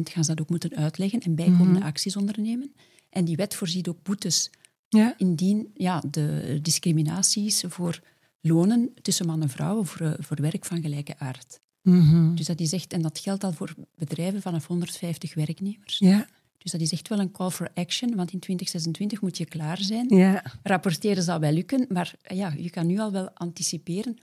gaan 0.03 0.23
ze 0.23 0.33
dat 0.33 0.41
ook 0.41 0.49
moeten 0.49 0.75
uitleggen 0.75 1.19
en 1.19 1.35
bijkomende 1.35 1.79
mhm. 1.79 1.87
acties 1.87 2.15
ondernemen. 2.15 2.73
En 3.09 3.25
die 3.25 3.35
wet 3.35 3.55
voorziet 3.55 3.87
ook 3.87 4.03
boetes 4.03 4.49
ja. 4.89 5.13
indien 5.17 5.71
ja, 5.73 6.03
de 6.09 6.59
discriminaties 6.61 7.63
voor 7.67 8.01
lonen 8.41 8.93
tussen 9.01 9.25
man 9.25 9.41
en 9.41 9.49
vrouw 9.49 9.83
voor, 9.83 10.15
voor 10.19 10.41
werk 10.41 10.65
van 10.65 10.81
gelijke 10.81 11.19
aard. 11.19 11.61
Mhm. 11.83 12.35
Dus 12.35 12.45
dat 12.45 12.59
is 12.59 12.73
echt, 12.73 12.93
en 12.93 13.01
dat 13.01 13.19
geldt 13.19 13.43
al 13.43 13.51
voor 13.51 13.73
bedrijven 13.95 14.41
vanaf 14.41 14.67
150 14.67 15.33
werknemers. 15.33 15.97
Ja, 15.99 16.27
Dus 16.57 16.71
dat 16.71 16.81
is 16.81 16.91
echt 16.91 17.07
wel 17.07 17.19
een 17.19 17.31
call 17.31 17.49
for 17.49 17.69
action, 17.73 18.15
want 18.15 18.31
in 18.31 18.39
2026 18.39 19.21
moet 19.21 19.37
je 19.37 19.45
klaar 19.45 19.77
zijn. 19.81 20.05
ja, 20.15 20.43
Rapporteren 20.63 21.23
zal 21.23 21.39
wel 21.39 21.51
lukken, 21.51 21.85
maar 21.89 22.13
ja, 22.23 22.53
je 22.57 22.69
kan 22.69 22.87
nu 22.87 22.99
al 22.99 23.11
wel 23.11 23.29
anticiperen 23.33 24.17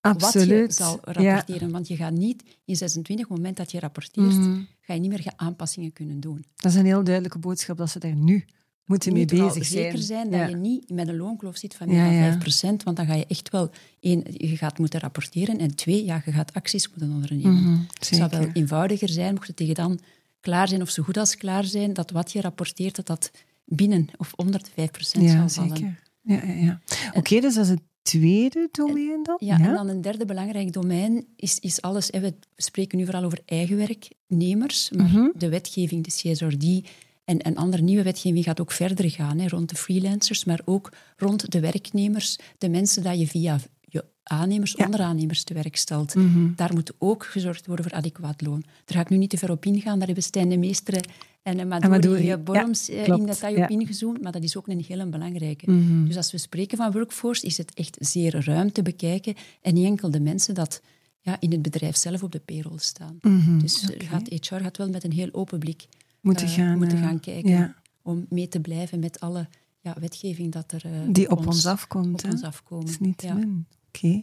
wat 0.00 0.20
je 0.20 0.26
absoluut. 0.26 0.74
zal 0.74 1.00
Ja. 1.04 1.12
rapporteren. 1.12 1.70
Want 1.70 1.88
je 1.88 1.96
gaat 1.96 2.12
niet 2.12 2.42
in 2.64 2.76
26, 2.76 3.24
op 3.24 3.30
het 3.30 3.38
moment 3.38 3.56
dat 3.56 3.70
je 3.70 3.80
rapporteert, 3.80 4.36
Mhm. 4.38 4.60
ga 4.80 4.94
je 4.94 5.00
niet 5.00 5.10
meer 5.10 5.32
aanpassingen 5.36 5.92
kunnen 5.92 6.20
doen. 6.20 6.44
Dat 6.56 6.72
is 6.72 6.78
een 6.78 6.84
heel 6.84 7.04
duidelijke 7.04 7.38
boodschap 7.38 7.76
dat 7.76 7.90
ze 7.90 7.98
daar 7.98 8.14
nu 8.14 8.44
moeten 8.84 9.08
Je 9.10 9.26
mee 9.26 9.40
moet 9.40 9.48
bezig 9.54 9.66
zijn. 9.66 9.82
zeker 9.84 9.98
zijn 9.98 10.30
dat 10.30 10.40
Ja. 10.40 10.46
je 10.46 10.56
niet 10.56 10.90
met 10.90 11.08
een 11.08 11.16
loonkloof 11.16 11.56
zit 11.56 11.74
van 11.74 11.88
meer 11.88 11.96
Ja, 11.96 12.04
dan 12.04 12.14
ja. 12.14 12.32
5%, 12.32 12.82
want 12.82 12.96
dan 12.96 13.06
ga 13.06 13.14
je 13.14 13.26
echt 13.26 13.50
wel, 13.50 13.70
één, 14.00 14.24
je 14.32 14.56
gaat 14.56 14.78
moeten 14.78 15.00
rapporteren 15.00 15.58
en 15.58 15.74
twee, 15.74 16.04
ja, 16.04 16.22
je 16.24 16.32
gaat 16.32 16.52
acties 16.54 16.88
moeten 16.88 17.10
ondernemen. 17.10 17.52
Mhm, 17.62 17.78
Het 17.98 18.06
zou 18.06 18.30
wel 18.30 18.48
eenvoudiger 18.52 19.08
zijn, 19.08 19.34
mocht 19.34 19.46
het 19.46 19.56
tegen 19.56 19.74
dan 19.74 19.98
klaar 20.40 20.68
zijn 20.68 20.82
of 20.82 20.90
zo 20.90 21.02
goed 21.02 21.16
als 21.16 21.36
klaar 21.36 21.64
zijn, 21.64 21.92
dat 21.92 22.10
wat 22.10 22.32
je 22.32 22.40
rapporteert, 22.40 22.96
dat 22.96 23.06
dat 23.06 23.30
binnen 23.64 24.08
of 24.16 24.32
onder 24.36 24.62
de 24.62 24.68
5% 24.70 25.24
Ja, 25.24 25.48
zal 25.48 25.64
vallen. 25.64 25.76
zeker. 25.76 26.02
Ja, 26.22 26.42
ja, 26.46 26.52
ja. 26.64 26.80
Oké, 27.14 27.40
dus 27.40 27.54
dat 27.54 27.64
is 27.64 27.70
het 27.70 27.80
tweede 28.02 28.68
domein 28.72 29.22
dan? 29.22 29.36
Ja, 29.40 29.58
en 29.60 29.72
dan 29.74 29.88
een 29.88 30.00
derde 30.00 30.24
belangrijk 30.24 30.72
domein 30.72 31.26
is, 31.36 31.58
is 31.58 31.80
alles. 31.82 32.08
hè, 32.10 32.20
We 32.20 32.34
spreken 32.56 32.98
nu 32.98 33.04
vooral 33.04 33.24
over 33.24 33.38
eigen 33.46 33.76
werknemers, 33.76 34.90
maar 34.90 35.06
Mhm. 35.06 35.28
de 35.34 35.48
wetgeving, 35.48 36.04
de 36.04 36.10
CSRD 36.10 36.88
en, 37.24 37.38
en 37.38 37.56
andere 37.56 37.82
nieuwe 37.82 38.02
wetgeving 38.02 38.44
gaat 38.44 38.60
ook 38.60 38.72
verder 38.72 39.10
gaan 39.10 39.38
hè, 39.38 39.48
rond 39.48 39.68
de 39.68 39.76
freelancers, 39.76 40.44
maar 40.44 40.60
ook 40.64 40.92
rond 41.16 41.50
de 41.50 41.60
werknemers, 41.60 42.38
de 42.58 42.68
mensen 42.68 43.02
dat 43.02 43.18
je 43.18 43.26
via 43.26 43.58
je 43.80 44.04
aannemers, 44.22 44.74
Ja. 44.76 44.84
onderaannemers 44.84 45.44
te 45.44 45.54
werk 45.54 45.76
stelt. 45.76 46.14
Mhm. 46.14 46.54
Daar 46.56 46.74
moet 46.74 46.92
ook 46.98 47.24
gezorgd 47.24 47.66
worden 47.66 47.84
voor 47.84 47.98
adequaat 47.98 48.40
loon. 48.40 48.64
Daar 48.84 48.96
ga 48.96 49.00
ik 49.00 49.08
nu 49.08 49.16
niet 49.16 49.30
te 49.30 49.38
ver 49.38 49.50
op 49.50 49.64
ingaan, 49.64 49.98
daar 49.98 50.06
hebben 50.06 50.24
Stijn 50.24 50.48
de 50.48 50.56
Meester 50.56 50.94
en 51.42 51.58
eh, 51.58 52.22
ja, 52.22 52.36
eh, 52.36 52.42
Borms 52.44 52.88
eh, 52.88 53.06
in 53.06 53.26
detail 53.26 53.56
ja. 53.56 53.64
op 53.64 53.70
ingezoomd, 53.70 54.22
maar 54.22 54.32
dat 54.32 54.42
is 54.42 54.56
ook 54.56 54.68
een 54.68 54.84
hele 54.88 55.06
belangrijke. 55.06 55.70
Mhm. 55.70 56.04
Dus 56.06 56.16
als 56.16 56.32
we 56.32 56.38
spreken 56.38 56.76
van 56.76 56.92
workforce, 56.92 57.46
is 57.46 57.58
het 57.58 57.74
echt 57.74 57.96
zeer 58.00 58.44
ruim 58.44 58.72
te 58.72 58.82
bekijken 58.82 59.34
en 59.60 59.74
niet 59.74 59.86
enkel 59.86 60.10
de 60.10 60.20
mensen 60.20 60.54
dat 60.54 60.82
ja, 61.20 61.36
in 61.40 61.50
het 61.50 61.62
bedrijf 61.62 61.96
zelf 61.96 62.22
op 62.22 62.32
de 62.32 62.40
payroll 62.40 62.78
staan. 62.78 63.18
Mhm. 63.20 63.58
Dus 63.58 63.90
Oké. 63.90 64.04
gaat, 64.04 64.28
HR 64.28 64.54
gaat 64.54 64.76
wel 64.76 64.88
met 64.88 65.04
een 65.04 65.12
heel 65.12 65.28
open 65.32 65.58
blik 65.58 65.86
moeten, 66.22 66.46
eh, 66.46 66.52
gaan, 66.52 66.78
moeten 66.78 66.98
eh, 66.98 67.04
gaan 67.04 67.20
kijken 67.20 67.50
ja, 67.50 67.74
om 68.02 68.26
mee 68.28 68.48
te 68.48 68.60
blijven 68.60 68.98
met 69.00 69.20
alle 69.20 69.48
ja, 69.80 69.96
wetgeving 70.00 70.52
dat 70.52 70.72
er 70.72 70.84
eh, 70.84 70.90
die 71.08 71.30
op 71.30 71.46
ons 71.46 71.66
afkomt. 71.66 72.12
op 72.14 72.22
hè. 72.22 72.30
ons 72.30 72.42
afkomen. 72.42 72.84
Dat 72.84 72.94
is 72.94 73.00
niet 73.00 73.18
te 73.18 73.26
Ja, 73.26 73.34
min. 73.34 73.66
Oké. 73.88 74.18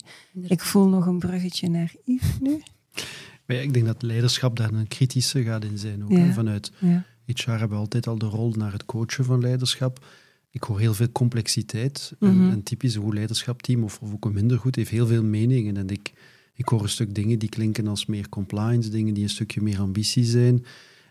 Ik 0.48 0.62
voel 0.62 0.88
nog 0.88 1.06
een 1.06 1.20
bruggetje 1.20 1.70
naar 1.70 1.94
Yves 2.06 2.40
nu. 2.42 2.62
Maar 3.46 3.58
ja, 3.58 3.64
ik 3.64 3.74
denk 3.74 3.86
dat 3.86 4.02
leiderschap 4.02 4.56
daar 4.56 4.74
een 4.74 4.88
kritische 4.88 5.44
gaat 5.44 5.64
in 5.64 5.78
zijn. 5.78 6.04
Ook, 6.04 6.12
Ja. 6.12 6.34
Vanuit 6.34 6.72
Ja. 6.80 7.06
HR 7.26 7.50
hebben 7.50 7.70
we 7.70 7.76
altijd 7.76 8.08
al 8.08 8.18
de 8.18 8.26
rol 8.26 8.54
naar 8.58 8.72
het 8.72 8.86
coachen 8.86 9.26
van 9.26 9.40
leiderschap. 9.42 10.06
Ik 10.52 10.64
hoor 10.64 10.80
heel 10.80 10.94
veel 10.94 11.12
complexiteit. 11.12 12.14
En 12.20 12.36
Mhm. 12.38 12.50
een 12.52 12.64
typisch 12.64 12.96
goed 12.96 13.14
leiderschapteam, 13.14 13.84
of, 13.84 14.00
of 14.02 14.14
ook 14.14 14.26
een 14.26 14.34
minder 14.34 14.58
goed, 14.60 14.76
heeft 14.76 14.90
heel 14.90 15.08
veel 15.08 15.24
meningen. 15.24 15.78
En 15.78 15.90
ik, 15.90 16.14
ik 16.54 16.68
hoor 16.68 16.82
een 16.82 16.90
stuk 16.90 17.16
dingen 17.16 17.40
die 17.40 17.50
klinken 17.50 17.88
als 17.88 18.06
meer 18.06 18.30
compliance, 18.30 18.90
dingen 18.90 19.14
die 19.14 19.24
een 19.24 19.30
stukje 19.30 19.62
meer 19.62 19.80
ambitie 19.80 20.24
zijn. 20.24 20.66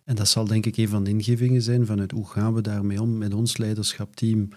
En 0.08 0.14
dat 0.14 0.28
zal 0.28 0.44
denk 0.44 0.66
ik 0.66 0.76
een 0.76 0.88
van 0.88 1.04
de 1.04 1.10
ingevingen 1.10 1.62
zijn 1.62 1.86
vanuit 1.86 2.10
hoe 2.10 2.26
gaan 2.28 2.54
we 2.54 2.60
daarmee 2.60 3.02
om 3.02 3.18
met 3.18 3.34
ons 3.34 3.56
leiderschapteam. 3.56 4.48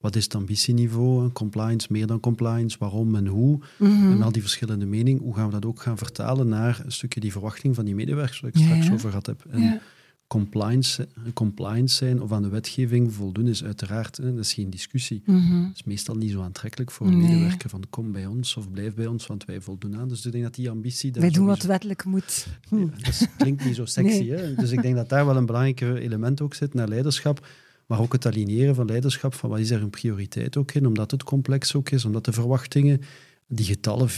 Wat 0.00 0.16
is 0.16 0.24
het 0.24 0.34
ambitieniveau? 0.34 1.30
Compliance, 1.32 1.86
meer 1.90 2.06
dan 2.06 2.20
compliance, 2.20 2.76
waarom 2.78 3.14
en 3.14 3.26
hoe? 3.26 3.58
Mhm. 3.78 4.12
En 4.12 4.22
al 4.22 4.32
die 4.32 4.42
verschillende 4.42 4.86
meningen, 4.86 5.22
hoe 5.22 5.34
gaan 5.34 5.46
we 5.46 5.52
dat 5.52 5.66
ook 5.66 5.80
gaan 5.82 5.98
vertalen 5.98 6.48
naar 6.48 6.80
een 6.84 6.92
stukje 6.92 7.20
die 7.20 7.32
verwachting 7.32 7.74
van 7.74 7.84
die 7.84 7.94
medewerkers, 7.94 8.40
waar 8.40 8.50
ik 8.50 8.56
Ja, 8.58 8.64
straks 8.64 8.86
ja. 8.86 8.92
over 8.92 9.08
gehad 9.08 9.26
heb. 9.26 9.44
En 9.50 9.60
Ja. 9.62 9.80
Compliance, 10.26 11.08
compliance 11.34 11.94
zijn 11.94 12.22
of 12.22 12.32
aan 12.32 12.42
de 12.42 12.48
wetgeving 12.48 13.12
voldoen 13.12 13.48
is 13.48 13.64
uiteraard, 13.64 14.16
hè, 14.16 14.30
dat 14.34 14.44
is 14.44 14.52
geen 14.54 14.70
discussie. 14.70 15.22
Mhm. 15.24 15.62
Dat 15.62 15.74
is 15.74 15.84
meestal 15.84 16.14
niet 16.14 16.30
zo 16.30 16.42
aantrekkelijk 16.42 16.90
voor 16.90 17.06
een 17.06 17.18
Nee. 17.18 17.28
medewerker 17.28 17.70
van 17.70 17.84
kom 17.90 18.12
bij 18.12 18.26
ons 18.26 18.56
of 18.56 18.70
blijf 18.70 18.94
bij 18.94 19.06
ons, 19.06 19.26
want 19.26 19.44
wij 19.44 19.60
voldoen 19.60 19.96
aan. 19.96 20.08
Dus 20.08 20.26
ik 20.26 20.32
denk 20.32 20.44
dat 20.44 20.54
die 20.54 20.70
ambitie... 20.70 21.12
Wij 21.12 21.30
doen 21.30 21.46
wat 21.46 21.62
wettelijk 21.62 22.04
moet. 22.04 22.46
Hm. 22.68 22.78
ja, 22.78 22.86
dat 23.02 23.28
klinkt 23.38 23.64
niet 23.64 23.74
zo 23.74 23.84
sexy. 23.96 24.18
Nee. 24.18 24.30
Hè? 24.32 24.54
Dus 24.54 24.70
ik 24.70 24.82
denk 24.82 24.96
dat 24.96 25.08
daar 25.08 25.26
wel 25.26 25.36
een 25.36 25.46
belangrijk 25.46 25.80
element 25.80 26.40
ook 26.40 26.54
zit 26.54 26.74
naar 26.74 26.88
leiderschap. 26.88 27.46
Maar 27.86 28.00
ook 28.00 28.12
het 28.12 28.26
aligneren 28.26 28.74
van 28.74 28.86
leiderschap, 28.86 29.34
van 29.34 29.50
wat 29.50 29.58
is 29.58 29.70
er 29.70 29.82
een 29.82 29.90
prioriteit 29.90 30.56
ook 30.56 30.72
in, 30.72 30.86
omdat 30.86 31.10
het 31.10 31.22
complex 31.22 31.74
ook 31.74 31.90
is, 31.90 32.04
omdat 32.04 32.24
de 32.24 32.32
verwachtingen, 32.32 33.00
die 33.48 33.64
getallen 33.66 34.08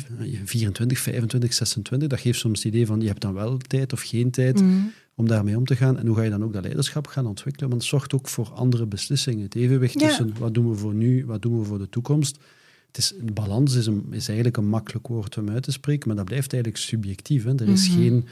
24, 0.44 0.98
25, 0.98 1.54
26, 1.54 2.08
dat 2.08 2.20
geeft 2.20 2.38
soms 2.38 2.62
het 2.62 2.72
idee 2.74 2.86
van 2.86 3.00
je 3.00 3.06
hebt 3.06 3.20
dan 3.20 3.34
wel 3.34 3.56
tijd 3.58 3.92
of 3.92 4.00
geen 4.02 4.30
tijd 4.30 4.60
Mhm. 4.60 4.76
Om 5.18 5.28
daarmee 5.28 5.56
om 5.56 5.64
te 5.64 5.76
gaan. 5.76 5.98
En 5.98 6.06
hoe 6.06 6.16
ga 6.16 6.22
je 6.22 6.30
dan 6.30 6.44
ook 6.44 6.52
dat 6.52 6.62
leiderschap 6.62 7.06
gaan 7.06 7.26
ontwikkelen? 7.26 7.68
Want 7.68 7.80
het 7.82 7.90
zorgt 7.90 8.14
ook 8.14 8.28
voor 8.28 8.50
andere 8.54 8.86
beslissingen. 8.86 9.42
Het 9.44 9.54
evenwicht 9.54 10.00
Ja. 10.00 10.06
tussen 10.06 10.34
wat 10.38 10.54
doen 10.54 10.70
we 10.70 10.76
voor 10.76 10.94
nu, 10.94 11.26
wat 11.26 11.42
doen 11.42 11.58
we 11.58 11.64
voor 11.64 11.78
de 11.78 11.88
toekomst. 11.88 12.38
Het 12.86 12.96
is, 12.98 13.14
de 13.22 13.32
balans 13.32 13.74
is, 13.74 13.86
een, 13.86 14.06
is 14.10 14.26
eigenlijk 14.26 14.56
een 14.56 14.68
makkelijk 14.68 15.06
woord 15.06 15.38
om 15.38 15.50
uit 15.50 15.62
te 15.62 15.72
spreken, 15.72 16.08
maar 16.08 16.16
dat 16.16 16.24
blijft 16.26 16.52
eigenlijk 16.52 16.82
subjectief. 16.82 17.44
Hè? 17.44 17.54
Er 17.54 17.68
is 17.68 17.88
Mhm. 17.88 17.98
geen 17.98 18.24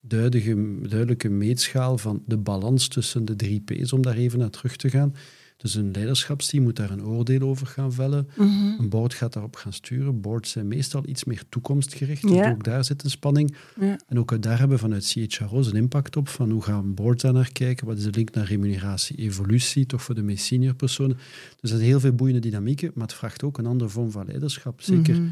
duidelijke, 0.00 0.88
duidelijke 0.88 1.28
meetschaal 1.28 1.98
van 1.98 2.22
de 2.26 2.36
balans 2.36 2.88
tussen 2.88 3.24
de 3.24 3.36
drie 3.36 3.60
P's, 3.60 3.92
om 3.92 4.02
daar 4.02 4.16
even 4.16 4.38
naar 4.38 4.50
terug 4.50 4.76
te 4.76 4.90
gaan. 4.90 5.14
Dus 5.62 5.74
een 5.74 5.90
leiderschapsteam 5.90 6.62
moet 6.62 6.76
daar 6.76 6.90
een 6.90 7.04
oordeel 7.04 7.40
over 7.40 7.66
gaan 7.66 7.92
vellen. 7.92 8.28
Mhm. 8.36 8.48
Een 8.78 8.88
board 8.88 9.14
gaat 9.14 9.32
daarop 9.32 9.56
gaan 9.56 9.72
sturen. 9.72 10.20
Boards 10.20 10.50
zijn 10.50 10.68
meestal 10.68 11.02
iets 11.08 11.24
meer 11.24 11.42
toekomstgericht, 11.48 12.22
dus 12.22 12.46
ook 12.46 12.64
daar 12.64 12.84
zit 12.84 13.04
een 13.04 13.10
spanning. 13.10 13.54
Ja. 13.80 13.98
En 14.06 14.18
ook 14.18 14.42
daar 14.42 14.58
hebben 14.58 14.76
we 14.76 14.82
vanuit 14.82 15.04
CHRO's 15.16 15.66
een 15.66 15.76
impact 15.76 16.16
op, 16.16 16.28
van 16.28 16.50
hoe 16.50 16.62
gaan 16.62 16.94
boards 16.94 17.22
daar 17.22 17.32
naar 17.32 17.52
kijken, 17.52 17.86
wat 17.86 17.96
is 17.98 18.04
de 18.04 18.10
link 18.10 18.34
naar 18.34 18.46
remuneratie, 18.46 19.16
evolutie, 19.16 19.86
toch 19.86 20.02
voor 20.02 20.14
de 20.14 20.22
meest 20.22 20.44
senior 20.44 20.74
personen. 20.74 21.16
Dus 21.16 21.56
er 21.60 21.68
zijn 21.68 21.80
heel 21.80 22.00
veel 22.00 22.12
boeiende 22.12 22.40
dynamieken, 22.40 22.90
maar 22.94 23.06
het 23.06 23.16
vraagt 23.16 23.42
ook 23.42 23.58
een 23.58 23.66
andere 23.66 23.90
vorm 23.90 24.10
van 24.10 24.26
leiderschap. 24.26 24.80
Zeker 24.82 25.14
Mhm. 25.14 25.28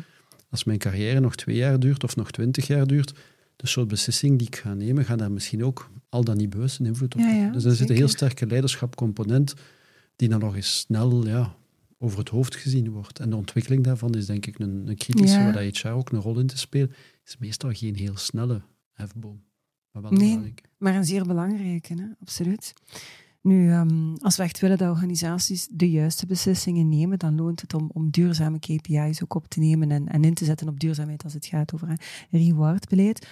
als 0.51 0.65
mijn 0.65 0.79
carrière 0.79 1.21
nog 1.21 1.35
twee 1.35 1.57
jaar 1.57 1.81
duurt 1.81 2.05
of 2.05 2.17
nog 2.17 2.31
twintig 2.31 2.67
jaar 2.67 2.87
duurt, 2.87 3.15
de 3.57 3.67
soort 3.67 3.89
beslissing 3.89 4.39
die 4.39 4.47
ik 4.47 4.57
ga 4.57 4.75
nemen, 4.75 5.05
gaat 5.05 5.19
daar 5.19 5.33
misschien 5.33 5.65
ook 5.65 5.91
al 6.09 6.25
dan 6.25 6.37
niet 6.37 6.51
bewust 6.51 6.79
een 6.81 6.87
invloed 6.87 7.15
op 7.15 7.21
Ja, 7.21 7.27
hebben. 7.27 7.53
dus 7.53 7.65
er 7.65 7.75
zit 7.75 7.91
een 7.91 7.97
heel 7.97 8.09
sterke 8.09 8.47
leiderschapcomponent 8.47 9.55
die 10.21 10.29
dan 10.29 10.41
nog 10.41 10.57
eens 10.57 10.79
snel 10.79 11.27
ja, 11.27 11.57
over 11.99 12.19
het 12.19 12.29
hoofd 12.29 12.57
gezien 12.57 12.91
wordt. 12.91 13.19
En 13.19 13.31
de 13.31 13.37
ontwikkeling 13.37 13.85
daarvan 13.85 14.15
is 14.15 14.27
denk 14.27 14.47
ik 14.47 14.59
een, 14.59 14.89
een 14.89 14.97
kritische, 14.97 15.39
Ja. 15.39 15.53
waar 15.53 15.63
HR 15.63 15.89
ook 15.89 16.11
een 16.13 16.21
rol 16.21 16.39
in 16.39 16.47
te 16.47 16.59
spelen, 16.59 16.93
is 17.25 17.37
meestal 17.39 17.71
geen 17.73 17.97
heel 17.97 18.17
snelle 18.17 18.63
hefboom. 18.93 19.43
Maar 19.93 20.03
wel 20.03 20.11
Nee. 20.13 20.21
belangrijk. 20.29 20.63
Maar 20.79 20.95
een 20.95 21.05
zeer 21.05 21.27
belangrijke, 21.27 21.95
hè? 21.95 22.05
absoluut. 22.21 22.73
Nu, 23.43 23.71
ehm, 23.71 24.15
als 24.15 24.37
we 24.37 24.43
echt 24.43 24.59
willen 24.61 24.79
dat 24.79 24.91
organisaties 24.91 25.69
de 25.71 25.91
juiste 25.91 26.27
beslissingen 26.27 26.89
nemen, 26.89 27.19
dan 27.19 27.35
loont 27.37 27.61
het 27.61 27.75
om, 27.75 27.91
om 27.93 28.11
duurzame 28.11 28.59
KPI's 28.59 29.23
ook 29.23 29.35
op 29.35 29.49
te 29.49 29.61
nemen 29.61 29.91
en, 29.91 30.09
en 30.09 30.25
in 30.25 30.35
te 30.35 30.45
zetten 30.45 30.69
op 30.69 30.81
duurzaamheid 30.81 31.25
als 31.25 31.33
het 31.33 31.47
gaat 31.47 31.75
over 31.75 32.01
rewardbeleid. 32.31 33.27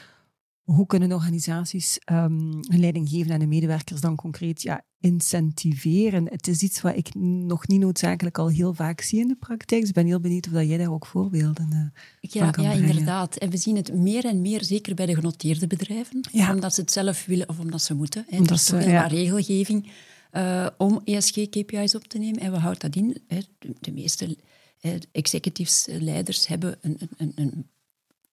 Hoe 0.68 0.86
kunnen 0.86 1.12
organisaties 1.12 1.98
hun 2.04 2.62
leiding 2.68 3.08
geven 3.08 3.32
aan 3.32 3.38
de 3.38 3.46
medewerkers 3.46 4.00
dan 4.00 4.16
concreet 4.16 4.62
ja, 4.62 4.84
incentiveren? 5.00 6.24
Het 6.30 6.46
is 6.46 6.62
iets 6.62 6.80
wat 6.80 6.96
ik 6.96 7.14
nog 7.14 7.66
niet 7.68 7.80
noodzakelijk 7.80 8.38
al 8.38 8.48
heel 8.48 8.74
vaak 8.74 9.00
zie 9.00 9.20
in 9.20 9.28
de 9.28 9.36
praktijk. 9.36 9.80
Dus 9.80 9.88
ik 9.88 9.94
ben 9.94 10.06
heel 10.06 10.20
benieuwd 10.20 10.46
of 10.46 10.52
dat 10.52 10.68
jij 10.68 10.76
daar 10.78 10.92
ook 10.92 11.06
voorbeelden 11.06 11.68
eh, 11.72 12.30
Ja, 12.30 12.42
van 12.42 12.52
kan 12.52 12.64
ja 12.64 12.70
brengen. 12.70 12.88
inderdaad. 12.88 13.36
En 13.36 13.50
we 13.50 13.56
zien 13.56 13.76
het 13.76 13.92
meer 13.94 14.24
en 14.24 14.40
meer, 14.40 14.64
zeker 14.64 14.94
bij 14.94 15.06
de 15.06 15.14
genoteerde 15.14 15.66
bedrijven, 15.66 16.28
Ja. 16.32 16.54
omdat 16.54 16.74
ze 16.74 16.80
het 16.80 16.92
zelf 16.92 17.24
willen 17.26 17.48
of 17.48 17.58
omdat 17.58 17.82
ze 17.82 17.94
moeten. 17.94 18.24
Hè. 18.28 18.36
Omdat 18.38 18.50
er 18.50 18.82
ze- 18.82 18.88
ja. 18.90 19.06
regelgeving 19.06 19.90
eh, 20.30 20.66
om 20.78 21.00
ESG-KPI's 21.04 21.94
op 21.94 22.04
te 22.04 22.18
nemen. 22.18 22.40
En 22.40 22.52
we 22.52 22.58
houden 22.58 22.80
dat 22.90 22.96
in. 22.96 23.18
Hè. 23.28 23.38
De, 23.58 23.74
de 23.80 23.92
meeste 23.92 24.36
eh, 24.80 24.92
executives, 25.12 25.86
leiders 26.00 26.46
hebben 26.46 26.78
een, 26.80 26.98
een, 27.16 27.32
een 27.34 27.66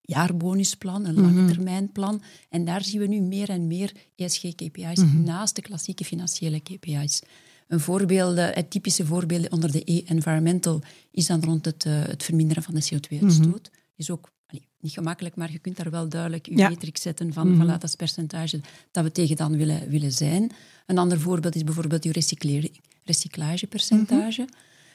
jaarbonusplan, 0.06 1.06
een 1.06 1.14
Mhm. 1.16 1.24
langetermijnplan. 1.24 2.22
En 2.50 2.66
daar 2.66 2.84
zien 2.84 3.00
we 3.00 3.08
nu 3.08 3.20
meer 3.22 3.50
en 3.50 3.68
meer 3.68 3.92
ESG-KPI's 4.16 5.00
Mhm. 5.04 5.24
naast 5.24 5.56
de 5.56 5.62
klassieke 5.62 6.06
financiële 6.06 6.60
KPI's. 6.60 7.22
Een 7.68 7.80
voorbeeld, 7.80 8.38
eh, 8.38 8.48
het 8.52 8.70
typische 8.70 9.06
voorbeeld 9.06 9.50
onder 9.50 9.72
de 9.72 9.82
E-environmental 9.92 10.82
is 11.12 11.26
dan 11.26 11.44
rond 11.44 11.66
het, 11.66 11.86
eh, 11.86 12.02
het 12.04 12.24
verminderen 12.24 12.64
van 12.64 12.74
de 12.74 12.82
CO2-uitstoot. 12.90 13.72
Is 13.96 14.10
ook 14.10 14.30
allee, 14.48 14.68
niet 14.80 14.92
gemakkelijk, 14.92 15.36
maar 15.36 15.52
je 15.52 15.60
kunt 15.60 15.78
daar 15.78 15.90
wel 15.92 16.10
duidelijk 16.10 16.46
je 16.50 16.58
Ja. 16.58 16.70
matrix 16.70 17.02
zetten 17.02 17.34
van, 17.34 17.48
Mhm. 17.48 17.58
van 17.58 17.66
laat 17.66 17.82
dat 17.82 17.96
percentage 17.96 18.62
dat 18.92 19.04
we 19.04 19.12
tegen 19.12 19.36
dan 19.36 19.58
willen, 19.58 19.90
willen 19.90 20.12
zijn. 20.12 20.52
Een 20.86 20.98
ander 20.98 21.20
voorbeeld 21.20 21.56
is 21.56 21.64
bijvoorbeeld 21.64 22.04
je 22.04 22.12
recyclering- 22.12 22.80
recyclagepercentage. 23.04 24.42
Mhm. 24.42 24.52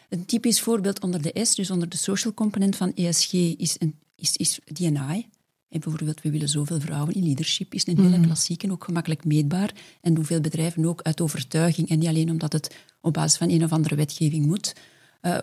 Een 0.09 0.25
typisch 0.25 0.61
voorbeeld 0.61 1.01
onder 1.03 1.23
de 1.23 1.45
S, 1.45 1.55
dus 1.55 1.71
onder 1.71 1.89
de 1.89 1.97
social 1.97 2.35
component 2.35 2.77
van 2.77 2.93
ESG, 2.95 3.33
is, 3.33 3.77
een, 3.79 3.99
is, 4.21 4.37
is 4.37 4.59
D&I. 4.73 5.27
En 5.69 5.81
bijvoorbeeld, 5.81 6.23
we 6.23 6.31
willen 6.31 6.49
zoveel 6.49 6.81
vrouwen 6.81 7.15
in 7.15 7.25
leadership, 7.25 7.75
is 7.75 7.87
een 7.87 7.97
hele 7.97 8.17
Mhm. 8.17 8.27
klassieke, 8.27 8.71
ook 8.71 8.85
gemakkelijk 8.85 9.25
meetbaar. 9.25 9.75
En 10.01 10.15
doen 10.15 10.25
veel 10.25 10.41
bedrijven 10.41 10.85
ook 10.85 11.03
uit 11.03 11.21
overtuiging 11.21 11.89
en 11.89 11.99
niet 11.99 12.09
alleen 12.09 12.31
omdat 12.31 12.53
het 12.53 12.77
op 13.01 13.13
basis 13.13 13.39
van 13.39 13.51
een 13.51 13.65
of 13.65 13.73
andere 13.73 13.95
wetgeving 13.95 14.47
moet. 14.47 14.75
Eh, 15.21 15.39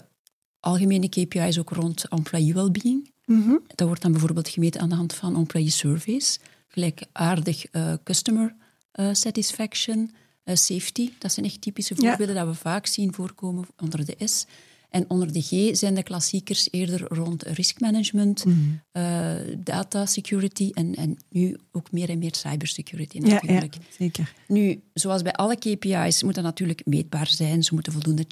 algemene 0.59 1.09
KPI's 1.09 1.57
ook 1.57 1.69
rond 1.69 2.07
employee 2.09 2.53
well-being. 2.53 3.11
Mm 3.25 3.59
Dat 3.75 3.87
wordt 3.87 4.01
dan 4.01 4.11
bijvoorbeeld 4.11 4.49
gemeten 4.49 4.81
aan 4.81 4.89
de 4.89 4.95
hand 4.95 5.13
van 5.13 5.35
employee 5.35 5.69
surveys, 5.69 6.39
gelijkaardig 6.67 7.65
uh, 7.71 7.93
customer 8.03 8.55
uh, 8.95 9.09
satisfaction, 9.13 10.11
uh, 10.45 10.55
safety. 10.55 11.09
Dat 11.19 11.31
zijn 11.33 11.45
echt 11.45 11.61
typische 11.61 11.95
voorbeelden 11.95 12.35
dat 12.35 12.47
we 12.47 12.53
vaak 12.53 12.85
zien 12.85 13.13
voorkomen 13.13 13.65
onder 13.77 14.05
de 14.05 14.27
S. 14.27 14.45
En 14.89 15.09
onder 15.09 15.33
de 15.33 15.41
G 15.41 15.77
zijn 15.77 15.93
de 15.93 16.03
klassiekers 16.03 16.67
eerder 16.71 17.01
rond 17.07 17.43
riskmanagement, 17.43 18.45
mm. 18.45 18.81
uh, 18.93 19.35
data 19.57 20.05
security 20.05 20.69
en, 20.73 20.95
en 20.95 21.17
nu 21.29 21.57
ook 21.71 21.91
meer 21.91 22.09
en 22.09 22.19
meer 22.19 22.35
cybersecurity 22.35 23.17
natuurlijk. 23.17 23.73
Ja, 23.73 23.81
zeker. 23.97 24.33
Nu, 24.47 24.81
zoals 24.93 25.21
bij 25.21 25.33
alle 25.33 25.55
KPI's 25.55 26.23
moet 26.23 26.35
dat 26.35 26.43
natuurlijk 26.43 26.85
meetbaar 26.85 27.27
zijn. 27.27 27.63
Ze 27.63 27.73
moeten 27.73 27.93
voldoende 27.93 28.25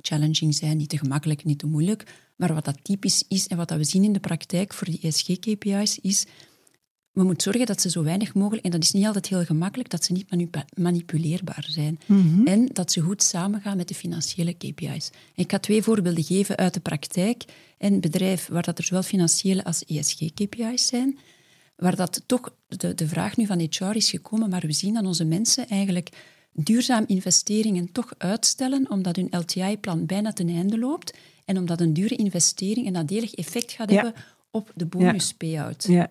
challenging 0.00 0.54
zijn, 0.54 0.76
niet 0.76 0.88
te 0.88 0.98
gemakkelijk, 0.98 1.44
niet 1.44 1.58
te 1.58 1.66
moeilijk. 1.66 2.04
Maar 2.36 2.54
wat 2.54 2.64
dat 2.64 2.78
typisch 2.84 3.24
is 3.28 3.46
en 3.46 3.56
wat 3.56 3.68
dat 3.68 3.78
we 3.78 3.84
zien 3.84 4.04
in 4.04 4.12
de 4.12 4.20
praktijk 4.20 4.74
voor 4.74 4.86
die 4.86 5.00
ESG-KPI's 5.00 5.98
is 6.02 6.26
we 7.16 7.24
moeten 7.24 7.52
zorgen 7.52 7.66
dat 7.66 7.80
ze 7.80 7.90
zo 7.90 8.02
weinig 8.02 8.34
mogelijk, 8.34 8.64
en 8.64 8.70
dat 8.70 8.82
is 8.82 8.92
niet 8.92 9.06
altijd 9.06 9.28
heel 9.28 9.44
gemakkelijk, 9.44 9.90
dat 9.90 10.04
ze 10.04 10.12
niet 10.12 10.26
manipuleerbaar 10.74 11.66
zijn. 11.68 11.98
Mhm. 12.06 12.46
En 12.46 12.68
dat 12.72 12.92
ze 12.92 13.00
goed 13.00 13.22
samengaan 13.22 13.76
met 13.76 13.88
de 13.88 13.94
financiële 13.94 14.52
KPI's. 14.52 15.10
ik 15.34 15.50
ga 15.50 15.58
twee 15.58 15.82
voorbeelden 15.82 16.24
geven 16.24 16.56
uit 16.56 16.74
de 16.74 16.80
praktijk. 16.80 17.44
Een 17.78 18.00
bedrijf 18.00 18.48
waar 18.48 18.62
dat 18.62 18.78
er 18.78 18.84
zowel 18.84 19.02
financiële 19.02 19.64
als 19.64 19.84
ESG-KPI's 19.84 20.86
zijn, 20.86 21.18
waar 21.76 21.96
dat 21.96 22.22
toch 22.26 22.54
de, 22.68 22.94
de 22.94 23.08
vraag 23.08 23.36
nu 23.36 23.46
van 23.46 23.68
HR 23.70 23.96
is 23.96 24.10
gekomen, 24.10 24.48
maar 24.48 24.66
we 24.66 24.72
zien 24.72 24.94
dat 24.94 25.04
onze 25.04 25.24
mensen 25.24 25.68
eigenlijk 25.68 26.08
duurzaam 26.52 27.04
investeringen 27.06 27.92
toch 27.92 28.14
uitstellen, 28.18 28.90
omdat 28.90 29.16
hun 29.16 29.28
LTI-plan 29.30 30.06
bijna 30.06 30.32
ten 30.32 30.48
einde 30.48 30.78
loopt 30.78 31.16
en 31.44 31.58
omdat 31.58 31.80
een 31.80 31.92
dure 31.92 32.16
investering 32.16 32.86
een 32.86 32.92
nadelig 32.92 33.34
effect 33.34 33.72
gaat 33.72 33.90
hebben 33.90 34.14
op 34.50 34.72
de 34.74 34.86
bonus-payout. 34.86 35.84
Ja. 35.88 36.08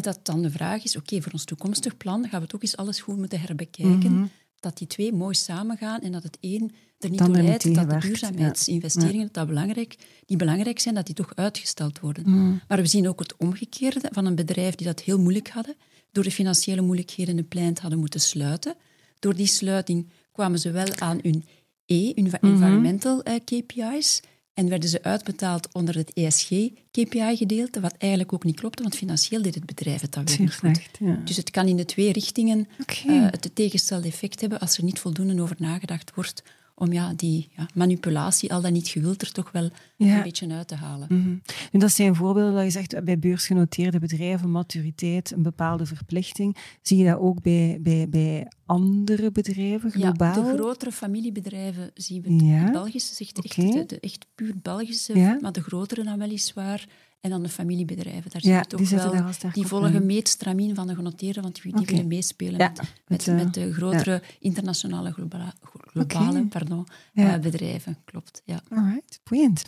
Dat 0.00 0.18
dan 0.22 0.42
de 0.42 0.50
vraag 0.50 0.84
is, 0.84 0.96
oké, 0.96 1.22
voor 1.22 1.32
ons 1.32 1.44
toekomstig 1.44 1.96
plan 1.96 2.28
gaan 2.28 2.40
we 2.40 2.46
toch 2.46 2.62
eens 2.62 2.76
alles 2.76 3.00
goed 3.00 3.16
moeten 3.16 3.40
herbekijken. 3.40 4.12
Mhm. 4.12 4.26
Dat 4.60 4.78
die 4.78 4.86
twee 4.86 5.12
mooi 5.12 5.34
samengaan 5.34 6.00
en 6.00 6.12
dat 6.12 6.22
het 6.22 6.38
één 6.40 6.70
er 6.98 7.10
niet 7.10 7.24
toe 7.24 7.42
leidt 7.42 7.74
dat 7.74 7.90
de 7.90 7.98
duurzaamheidsinvesteringen, 7.98 9.28
dat 9.32 9.46
belangrijk, 9.46 9.96
die 10.26 10.36
belangrijk 10.36 10.78
zijn, 10.78 10.94
dat 10.94 11.06
die 11.06 11.14
toch 11.14 11.34
uitgesteld 11.34 12.00
worden. 12.00 12.30
Mhm. 12.30 12.56
Maar 12.68 12.78
we 12.78 12.86
zien 12.86 13.08
ook 13.08 13.18
het 13.18 13.36
omgekeerde 13.36 14.00
van 14.12 14.26
een 14.26 14.34
bedrijf 14.34 14.74
die 14.74 14.86
dat 14.86 15.00
heel 15.00 15.18
moeilijk 15.18 15.48
hadden, 15.48 15.74
door 16.12 16.24
de 16.24 16.30
financiële 16.30 16.80
moeilijkheden 16.80 17.38
een 17.38 17.48
plant 17.48 17.80
hadden 17.80 17.98
moeten 17.98 18.20
sluiten. 18.20 18.74
Door 19.18 19.34
die 19.34 19.46
sluiting 19.46 20.08
kwamen 20.32 20.58
ze 20.58 20.70
wel 20.70 20.96
aan 20.96 21.18
hun 21.22 21.44
E, 21.86 22.12
hun 22.14 22.24
mhm. 22.24 22.46
environmental 22.46 23.22
eh, 23.22 23.34
KPI's, 23.44 24.20
en 24.54 24.68
werden 24.68 24.88
ze 24.88 25.02
uitbetaald 25.02 25.68
onder 25.72 25.96
het 25.96 26.12
ESG-KPI-gedeelte, 26.12 27.80
wat 27.80 27.94
eigenlijk 27.98 28.32
ook 28.32 28.44
niet 28.44 28.60
klopte, 28.60 28.82
want 28.82 28.96
financieel 28.96 29.42
deed 29.42 29.54
het 29.54 29.66
bedrijf 29.66 30.00
het 30.00 30.12
dan 30.12 30.24
weer 30.24 30.40
niet 30.40 30.54
goed. 30.54 30.80
Ja. 30.98 31.18
Dus 31.24 31.36
het 31.36 31.50
kan 31.50 31.66
in 31.66 31.76
de 31.76 31.84
twee 31.84 32.12
richtingen 32.12 32.68
okay. 32.80 33.16
uh, 33.16 33.26
het 33.30 33.50
tegenstelde 33.54 34.08
effect 34.08 34.40
hebben 34.40 34.60
als 34.60 34.76
er 34.76 34.84
niet 34.84 34.98
voldoende 34.98 35.42
over 35.42 35.56
nagedacht 35.58 36.14
wordt 36.14 36.42
om 36.74 36.92
ja, 36.92 37.12
die 37.16 37.48
ja, 37.56 37.68
manipulatie, 37.74 38.52
al 38.52 38.60
dan 38.60 38.72
niet 38.72 38.88
gewild, 38.88 39.22
er 39.22 39.32
toch 39.32 39.50
wel 39.52 39.70
een 39.98 40.22
beetje 40.22 40.48
uit 40.48 40.68
te 40.68 40.74
halen. 40.74 41.06
Mm 41.10 41.42
en 41.72 41.80
dat 41.80 41.92
zijn 41.92 42.14
voorbeelden 42.14 42.54
dat 42.54 42.64
je 42.64 42.70
zegt 42.70 43.04
bij 43.04 43.18
beursgenoteerde 43.18 43.98
bedrijven, 43.98 44.50
maturiteit, 44.50 45.30
een 45.30 45.42
bepaalde 45.42 45.86
verplichting. 45.86 46.56
Zie 46.82 46.98
je 46.98 47.04
dat 47.04 47.18
ook 47.18 47.42
bij, 47.42 47.78
bij, 47.80 48.08
bij 48.08 48.48
andere 48.66 49.30
bedrijven 49.30 49.90
globaal? 49.90 50.44
Ja, 50.44 50.52
de 50.52 50.56
grotere 50.56 50.92
familiebedrijven 50.92 51.90
zien 51.94 52.22
we. 52.22 52.44
Ja. 52.44 52.64
De 52.66 52.72
Belgische, 52.72 53.14
zegt 53.14 53.38
echt, 53.38 53.88
de, 53.88 54.00
echt 54.00 54.26
puur 54.34 54.54
Belgische, 54.62 55.38
maar 55.40 55.52
de 55.52 55.62
grotere 55.62 56.04
dan 56.04 56.18
weliswaar. 56.18 56.88
En 57.22 57.30
dan 57.30 57.42
de 57.42 57.48
familiebedrijven. 57.48 58.30
Daar 58.30 58.40
ja, 58.44 58.62
toch 58.62 58.80
die 58.80 58.96
wel, 58.96 59.24
die 59.52 59.66
volgen 59.66 60.06
mee 60.06 60.16
het 60.16 60.28
stramien 60.28 60.74
van 60.74 60.86
de 60.86 60.94
genoteerde, 60.94 61.40
want 61.40 61.62
die, 61.62 61.72
willen 61.72 62.06
meespelen 62.06 62.56
met, 62.56 62.76
met, 63.06 63.26
met, 63.26 63.36
met, 63.36 63.54
de 63.54 63.72
grotere 63.72 64.22
internationale 64.38 65.12
globale, 65.12 65.52
globale 65.86 66.46
pardon, 66.46 66.86
uh, 67.14 67.38
bedrijven. 67.38 67.98
Klopt, 68.04 68.42
ja. 68.44 68.62
Alright, 68.68 69.20
boeiend. 69.24 69.62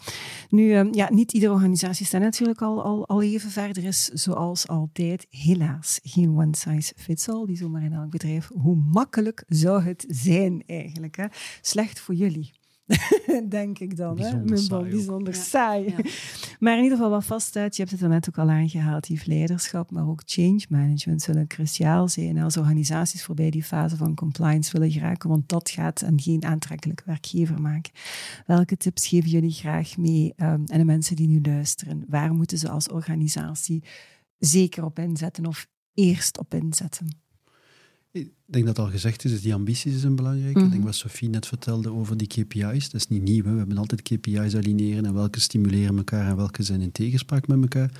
Nu, 0.48 0.76
um, 0.76 0.94
ja, 0.94 1.12
niet 1.12 1.32
iedere 1.32 1.52
organisatie 1.52 2.06
staat 2.06 2.20
natuurlijk 2.20 2.62
al, 2.62 2.82
al, 2.82 3.08
al 3.08 3.22
even 3.22 3.50
verder. 3.50 3.82
Er 3.82 3.88
is 3.88 4.04
zoals 4.04 4.68
altijd 4.68 5.26
helaas 5.30 6.00
geen 6.02 6.38
one 6.38 6.56
size 6.56 6.92
fits 6.96 7.28
all. 7.28 7.46
Die 7.46 7.56
zomaar 7.56 7.82
in 7.82 7.92
elk 7.92 8.10
bedrijf. 8.10 8.50
Hoe 8.54 8.76
makkelijk 8.76 9.44
zou 9.48 9.82
het 9.82 10.04
zijn 10.08 10.62
eigenlijk? 10.66 11.16
Hè? 11.16 11.26
Slecht 11.60 12.00
voor 12.00 12.14
jullie. 12.14 12.52
denk 13.48 13.78
ik 13.78 13.96
dan. 13.96 14.14
Bijzonder 14.14 14.56
hè? 14.56 14.56
saai. 14.56 14.90
Bijzonder 14.90 15.34
saai. 15.34 15.94
Maar 16.60 16.76
in 16.76 16.82
ieder 16.82 16.96
geval 16.96 17.12
wat 17.12 17.24
vaststaat, 17.24 17.76
je 17.76 17.82
hebt 17.82 17.94
het 17.94 18.02
er 18.02 18.08
net 18.08 18.28
ook 18.28 18.38
al 18.38 18.50
aangehaald, 18.50 19.06
die 19.06 19.20
leiderschap, 19.24 19.90
maar 19.90 20.08
ook 20.08 20.22
change 20.24 20.64
management 20.68 21.22
zullen 21.22 21.46
cruciaal 21.46 22.08
zijn 22.08 22.38
als 22.38 22.56
organisaties 22.56 23.24
voorbij 23.24 23.50
die 23.50 23.62
fase 23.62 23.96
van 23.96 24.14
compliance 24.14 24.72
willen 24.72 24.90
geraken, 24.90 25.28
want 25.28 25.48
dat 25.48 25.70
gaat 25.70 26.00
een 26.00 26.20
geen 26.20 26.44
aantrekkelijke 26.44 27.02
werkgever 27.06 27.60
maken. 27.60 27.92
Welke 28.46 28.76
tips 28.76 29.06
geven 29.06 29.30
jullie 29.30 29.52
graag 29.52 29.96
mee 29.96 30.32
um, 30.36 30.64
en 30.66 30.78
de 30.78 30.84
mensen 30.84 31.16
die 31.16 31.28
nu 31.28 31.40
luisteren? 31.42 32.04
Waar 32.08 32.34
moeten 32.34 32.58
ze 32.58 32.68
als 32.68 32.88
organisatie 32.88 33.84
zeker 34.38 34.84
op 34.84 34.98
inzetten 34.98 35.46
of 35.46 35.66
eerst 35.94 36.38
op 36.38 36.54
inzetten? 36.54 37.23
Ik 38.14 38.30
denk 38.44 38.66
dat 38.66 38.78
al 38.78 38.90
gezegd 38.90 39.24
is, 39.24 39.42
die 39.42 39.54
ambities 39.54 39.94
is 39.94 40.02
een 40.02 40.16
belangrijke. 40.16 40.58
Ik 40.58 40.64
denk 40.64 40.74
mhm. 40.74 40.84
wat 40.84 40.94
Sophie 40.94 41.28
net 41.28 41.46
vertelde 41.46 41.92
over 41.92 42.16
die 42.16 42.26
KPI's. 42.26 42.90
Dat 42.90 43.00
is 43.00 43.08
niet 43.08 43.22
nieuw. 43.22 43.44
Hè. 43.44 43.52
We 43.52 43.58
hebben 43.58 43.78
altijd 43.78 44.02
KPI's 44.02 44.54
aligneren 44.54 45.04
en 45.04 45.14
welke 45.14 45.40
stimuleren 45.40 45.96
elkaar 45.96 46.28
en 46.28 46.36
welke 46.36 46.62
zijn 46.62 46.80
in 46.80 46.92
tegenspraak 46.92 47.46
met 47.46 47.60
elkaar. 47.60 47.90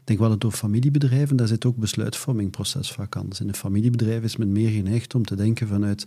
Ik 0.00 0.02
denk 0.04 0.18
wel 0.18 0.30
het 0.30 0.44
over 0.44 0.58
familiebedrijven, 0.58 1.36
daar 1.36 1.46
zit 1.46 1.64
ook 1.64 1.76
besluitvormingproces 1.76 2.90
vaak 2.90 3.16
aan. 3.16 3.28
Dus 3.28 3.40
in 3.40 3.48
een 3.48 3.54
familiebedrijf 3.54 4.22
is 4.22 4.36
men 4.36 4.52
meer 4.52 4.70
geneigd 4.70 5.14
om 5.14 5.24
te 5.24 5.34
denken 5.34 5.68
vanuit 5.68 6.06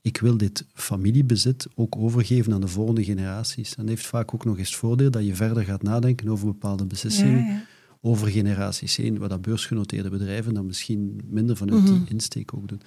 ik 0.00 0.18
wil 0.18 0.36
dit 0.36 0.64
familiebezit 0.74 1.66
ook 1.74 1.96
overgeven 1.96 2.52
aan 2.52 2.60
de 2.60 2.68
volgende 2.68 3.04
generaties. 3.04 3.74
En 3.74 3.76
dat 3.76 3.88
heeft 3.88 4.06
vaak 4.06 4.34
ook 4.34 4.44
nog 4.44 4.58
eens 4.58 4.68
het 4.68 4.78
voordeel 4.78 5.10
dat 5.10 5.26
je 5.26 5.34
verder 5.34 5.64
gaat 5.64 5.82
nadenken 5.82 6.28
over 6.28 6.46
bepaalde 6.46 6.84
beslissingen. 6.84 7.66
Over 8.04 8.28
generaties 8.28 8.96
heen, 8.96 9.18
wat 9.18 9.30
dat 9.30 9.42
beursgenoteerde 9.42 10.10
bedrijven 10.10 10.54
dan 10.54 10.66
misschien 10.66 11.20
minder 11.30 11.56
vanuit 11.56 11.86
die 11.86 11.94
mhm. 11.94 12.12
insteek 12.12 12.54
ook 12.54 12.68
doen 12.68 12.80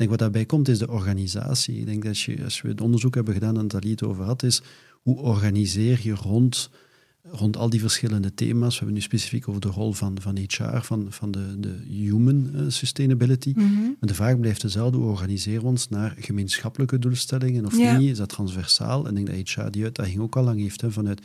denk 0.00 0.10
wat 0.10 0.18
daarbij 0.18 0.44
komt, 0.44 0.68
is 0.68 0.78
de 0.78 0.88
organisatie. 0.88 1.78
Ik 1.78 1.86
denk 1.86 2.04
dat 2.04 2.18
je, 2.18 2.44
als 2.44 2.60
we 2.60 2.68
het 2.68 2.80
onderzoek 2.80 3.14
hebben 3.14 3.34
gedaan 3.34 3.58
en 3.58 3.62
het 3.62 3.84
het 3.84 4.02
over 4.02 4.24
had, 4.24 4.42
is 4.42 4.62
hoe 5.02 5.18
organiseer 5.18 6.00
je 6.02 6.14
rond, 6.14 6.70
rond 7.22 7.56
al 7.56 7.70
die 7.70 7.80
verschillende 7.80 8.34
thema's. 8.34 8.72
We 8.72 8.76
hebben 8.76 8.94
nu 8.94 9.00
specifiek 9.00 9.48
over 9.48 9.60
de 9.60 9.68
rol 9.68 9.92
van, 9.92 10.20
van 10.20 10.36
HR, 10.36 10.78
van, 10.80 11.06
van 11.08 11.30
de, 11.30 11.60
de 11.60 11.76
human 11.88 12.50
eh, 12.54 12.60
sustainability. 12.68 13.52
Mm 13.56 13.96
Maar 13.98 14.08
de 14.08 14.14
vraag 14.14 14.40
blijft 14.40 14.62
dezelfde, 14.62 14.98
hoe 14.98 15.10
organiseren 15.10 15.62
we 15.62 15.68
ons 15.68 15.88
naar 15.88 16.16
gemeenschappelijke 16.18 16.98
doelstellingen 16.98 17.66
of 17.66 17.76
niet? 17.98 18.10
Is 18.10 18.18
dat 18.18 18.28
transversaal? 18.28 19.06
En 19.06 19.16
ik 19.16 19.26
denk 19.26 19.46
dat 19.46 19.64
HR 19.64 19.70
die 19.70 19.84
uitdaging 19.84 20.20
ook 20.20 20.36
al 20.36 20.44
lang 20.44 20.60
heeft, 20.60 20.80
hè, 20.80 20.90
vanuit 20.90 21.20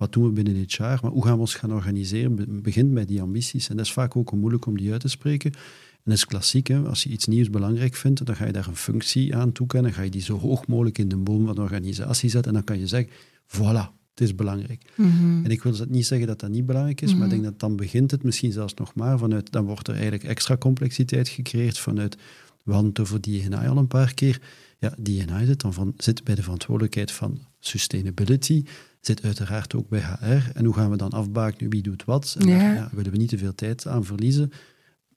wat 0.00 0.12
doen 0.12 0.24
we 0.24 0.30
binnen 0.30 0.64
HR, 0.68 0.82
maar 0.82 1.10
hoe 1.10 1.24
gaan 1.24 1.34
we 1.34 1.40
ons 1.40 1.54
gaan 1.54 1.72
organiseren? 1.72 2.62
Begint 2.62 2.94
bij 2.94 3.04
die 3.04 3.22
ambities. 3.22 3.68
En 3.68 3.76
dat 3.76 3.86
is 3.86 3.92
vaak 3.92 4.16
ook 4.16 4.32
moeilijk 4.32 4.66
om 4.66 4.76
die 4.76 4.92
uit 4.92 5.00
te 5.00 5.08
spreken. 5.08 5.52
En 5.52 6.04
dat 6.04 6.14
is 6.14 6.24
klassiek, 6.24 6.66
hè? 6.66 6.78
als 6.78 7.02
je 7.02 7.08
iets 7.08 7.26
nieuws 7.26 7.50
belangrijk 7.50 7.94
vindt, 7.94 8.26
dan 8.26 8.36
ga 8.36 8.46
je 8.46 8.52
daar 8.52 8.66
een 8.66 8.76
functie 8.76 9.36
aan 9.36 9.52
toekennen, 9.52 9.92
ga 9.92 10.02
je 10.02 10.10
die 10.10 10.20
zo 10.20 10.38
hoog 10.38 10.66
mogelijk 10.66 10.98
in 10.98 11.08
de 11.08 11.16
boom 11.16 11.46
van 11.46 11.54
de 11.54 11.60
organisatie 11.60 12.30
zetten 12.30 12.50
en 12.50 12.56
dan 12.56 12.64
kan 12.64 12.78
je 12.78 12.86
zeggen, 12.86 13.10
voilà, 13.46 13.92
het 14.10 14.20
is 14.20 14.34
belangrijk. 14.34 14.82
Mhm. 14.94 15.44
En 15.44 15.50
ik 15.50 15.62
wil 15.62 15.74
niet 15.88 16.06
zeggen 16.06 16.26
dat 16.26 16.40
dat 16.40 16.50
niet 16.50 16.66
belangrijk 16.66 17.00
is, 17.00 17.14
maar 17.14 17.24
ik 17.24 17.30
denk 17.30 17.44
dat 17.44 17.58
dan 17.58 17.76
begint 17.76 18.10
het 18.10 18.22
misschien 18.22 18.52
zelfs 18.52 18.74
nog 18.74 18.94
maar 18.94 19.18
vanuit, 19.18 19.52
dan 19.52 19.64
wordt 19.64 19.88
er 19.88 19.94
eigenlijk 19.94 20.24
extra 20.24 20.56
complexiteit 20.56 21.28
gecreëerd 21.28 21.78
vanuit, 21.78 22.16
we 22.64 22.72
hadden 22.72 22.90
het 22.90 23.00
over 23.00 23.20
DNI 23.20 23.68
al 23.68 23.76
een 23.76 23.86
paar 23.86 24.14
keer, 24.14 24.40
ja, 24.78 24.94
DNI 25.02 25.46
zit 25.46 25.60
dan 25.60 25.72
van, 25.72 25.94
zit 25.96 26.24
bij 26.24 26.34
de 26.34 26.42
verantwoordelijkheid 26.42 27.12
van 27.12 27.38
sustainability, 27.60 28.64
zit 29.00 29.22
uiteraard 29.22 29.74
ook 29.74 29.88
bij 29.88 30.00
HR. 30.00 30.50
En 30.54 30.64
hoe 30.64 30.74
gaan 30.74 30.90
we 30.90 30.96
dan 30.96 31.10
afbaken, 31.10 31.70
wie 31.70 31.82
doet 31.82 32.04
wat? 32.04 32.36
En 32.38 32.46
daar 32.46 32.74
ja, 32.74 32.88
willen 32.92 33.12
we 33.12 33.18
niet 33.18 33.28
te 33.28 33.38
veel 33.38 33.54
tijd 33.54 33.86
aan 33.86 34.04
verliezen. 34.04 34.52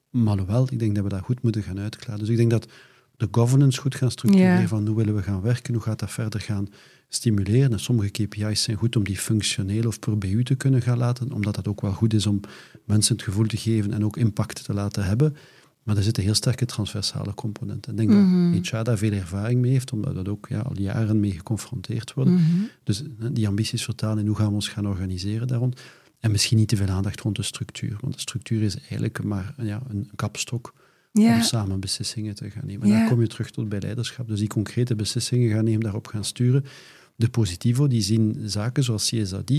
Maar 0.10 0.46
wel, 0.46 0.68
ik 0.70 0.80
denk 0.80 0.96
dat 0.96 1.04
we 1.04 1.10
dat 1.10 1.22
goed 1.22 1.42
moeten 1.42 1.64
gaan 1.64 1.80
uitklaren. 1.80 2.20
Dus 2.20 2.30
ik 2.30 2.38
denk 2.38 2.52
dat 2.52 2.68
de 3.18 3.28
governance 3.32 3.82
goed 3.82 3.96
gaan 3.96 4.12
structureren 4.12 4.68
van 4.68 4.88
hoe 4.88 4.96
willen 4.96 5.16
we 5.16 5.24
gaan 5.24 5.42
werken, 5.42 5.74
hoe 5.74 5.84
gaat 5.84 6.00
dat 6.00 6.12
verder 6.12 6.42
gaan 6.42 6.68
stimuleren. 7.08 7.72
En 7.72 7.80
sommige 7.80 8.10
KPI's 8.10 8.64
zijn 8.64 8.78
goed 8.78 8.96
om 8.96 9.04
die 9.04 9.18
functioneel 9.18 9.88
of 9.88 10.00
per 10.00 10.18
BU 10.18 10.44
te 10.44 10.56
kunnen 10.56 10.82
gaan 10.82 10.98
laten, 10.98 11.32
omdat 11.32 11.56
dat 11.56 11.68
ook 11.68 11.82
wel 11.82 11.92
goed 11.92 12.14
is 12.14 12.26
om 12.26 12.40
mensen 12.86 13.16
het 13.16 13.24
gevoel 13.24 13.46
te 13.46 13.58
geven 13.58 13.94
en 13.94 14.06
ook 14.06 14.18
impact 14.18 14.64
te 14.64 14.74
laten 14.74 15.06
hebben. 15.06 15.36
Maar 15.84 15.98
er 15.98 16.04
zitten 16.04 16.24
heel 16.24 16.34
sterke 16.34 16.66
transversale 16.66 17.34
componenten. 17.34 17.92
Ik 17.92 17.98
denk 17.98 18.10
dat 18.10 18.20
mhm. 18.20 18.54
HR 18.54 18.84
daar 18.84 18.98
veel 18.98 19.12
ervaring 19.12 19.62
mee 19.62 19.72
heeft, 19.72 19.92
omdat 19.92 20.10
we 20.10 20.16
dat 20.16 20.28
ook 20.28 20.48
ja, 20.50 20.60
al 20.60 20.80
jaren 20.80 21.20
mee 21.20 21.32
geconfronteerd 21.32 22.14
worden. 22.14 22.34
Mhm. 22.34 22.62
Dus 22.84 23.04
die 23.32 23.48
ambities 23.48 23.84
vertalen 23.84 24.20
en 24.20 24.28
hoe 24.28 24.36
gaan 24.36 24.48
we 24.48 24.54
ons 24.54 24.68
gaan 24.68 24.88
organiseren 24.88 25.48
daar 25.48 25.60
rond. 25.60 25.82
En 26.20 26.32
misschien 26.32 26.58
niet 26.58 26.68
te 26.68 26.76
veel 26.76 26.88
aandacht 26.88 27.22
rond 27.22 27.36
de 27.36 27.44
structuur. 27.44 27.98
Want 28.02 28.14
de 28.14 28.20
structuur 28.20 28.62
is 28.62 28.78
eigenlijk 28.78 29.24
maar 29.24 29.54
ja, 29.58 29.82
een 29.90 30.10
kapstok 30.16 30.74
om 31.14 31.42
samen 31.42 31.80
beslissingen 31.80 32.36
te 32.36 32.50
gaan 32.50 32.66
nemen. 32.66 32.92
En 32.92 33.00
dan 33.00 33.08
kom 33.08 33.22
je 33.22 33.28
terug 33.28 33.52
tot 33.52 33.70
bij 33.70 33.80
leiderschap. 33.80 34.28
Dus 34.28 34.40
die 34.40 34.48
concrete 34.48 34.96
beslissingen 34.96 35.52
gaan 35.52 35.64
nemen, 35.64 35.80
daarop 35.80 36.08
gaan 36.08 36.26
sturen. 36.26 36.66
De 37.16 37.30
positivo, 37.30 37.88
die 37.88 38.02
zien 38.02 38.42
zaken 38.46 38.84
zoals 38.84 39.10
CSRD 39.10 39.52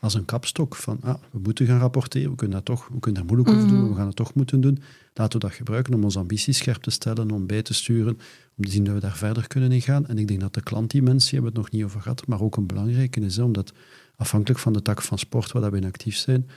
als 0.00 0.14
een 0.14 0.24
kapstok 0.24 0.74
van 0.74 0.98
ah, 1.00 1.14
we 1.30 1.38
moeten 1.42 1.66
gaan 1.66 1.78
rapporteren, 1.78 2.30
we 2.30 2.36
kunnen, 2.36 2.56
dat 2.56 2.64
toch, 2.64 2.88
we 2.88 3.00
kunnen 3.00 3.26
daar 3.26 3.34
moeilijk 3.34 3.56
over 3.56 3.68
doen, 3.68 3.80
maar 3.80 3.88
we 3.88 3.96
gaan 3.96 4.06
het 4.06 4.16
toch 4.16 4.34
moeten 4.34 4.60
doen. 4.60 4.78
Laten 5.14 5.40
we 5.40 5.46
dat 5.46 5.56
gebruiken 5.56 5.94
om 5.94 6.04
onze 6.04 6.18
ambities 6.18 6.56
scherp 6.56 6.82
te 6.82 6.90
stellen, 6.90 7.30
om 7.30 7.46
bij 7.46 7.62
te 7.62 7.74
sturen, 7.74 8.18
om 8.56 8.64
te 8.64 8.70
zien 8.70 8.84
dat 8.84 8.94
we 8.94 9.00
daar 9.00 9.16
verder 9.16 9.46
kunnen 9.46 9.72
in 9.72 9.82
gaan. 9.82 10.06
En 10.06 10.18
ik 10.18 10.28
denk 10.28 10.40
dat 10.40 10.54
de 10.54 10.62
klantdimensie, 10.62 11.32
hebben 11.32 11.52
we 11.52 11.58
het 11.58 11.66
nog 11.66 11.78
niet 11.78 11.84
over 11.84 12.00
gehad, 12.00 12.26
maar 12.26 12.40
ook 12.40 12.56
een 12.56 12.66
belangrijke 12.66 13.20
is, 13.20 13.38
omdat 13.38 13.72
afhankelijk 14.16 14.60
van 14.60 14.72
de 14.72 14.82
tak 14.82 15.02
van 15.02 15.18
sport 15.18 15.52
waar 15.52 15.70
we 15.70 15.76
in 15.76 15.84
actief 15.84 16.16
zijn, 16.16 16.48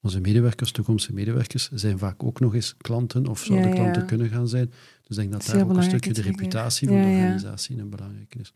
onze 0.00 0.20
medewerkers, 0.20 0.72
toekomstige 0.72 1.14
medewerkers, 1.14 1.70
zijn 1.72 1.98
vaak 1.98 2.22
ook 2.22 2.40
nog 2.40 2.54
eens 2.54 2.74
klanten 2.78 3.26
of 3.26 3.44
zouden 3.44 3.74
klanten 3.74 4.06
kunnen 4.06 4.28
gaan 4.28 4.48
zijn. 4.48 4.72
Dus 5.06 5.16
ik 5.16 5.30
denk 5.30 5.32
dat 5.32 5.46
daar 5.46 5.62
ook 5.62 5.76
een 5.76 5.82
stukje 5.82 6.12
de 6.12 6.22
reputatie 6.22 6.88
van 6.88 6.96
de 6.96 7.02
organisatie 7.02 7.78
een 7.78 7.90
belangrijke 7.90 8.38
is. 8.38 8.52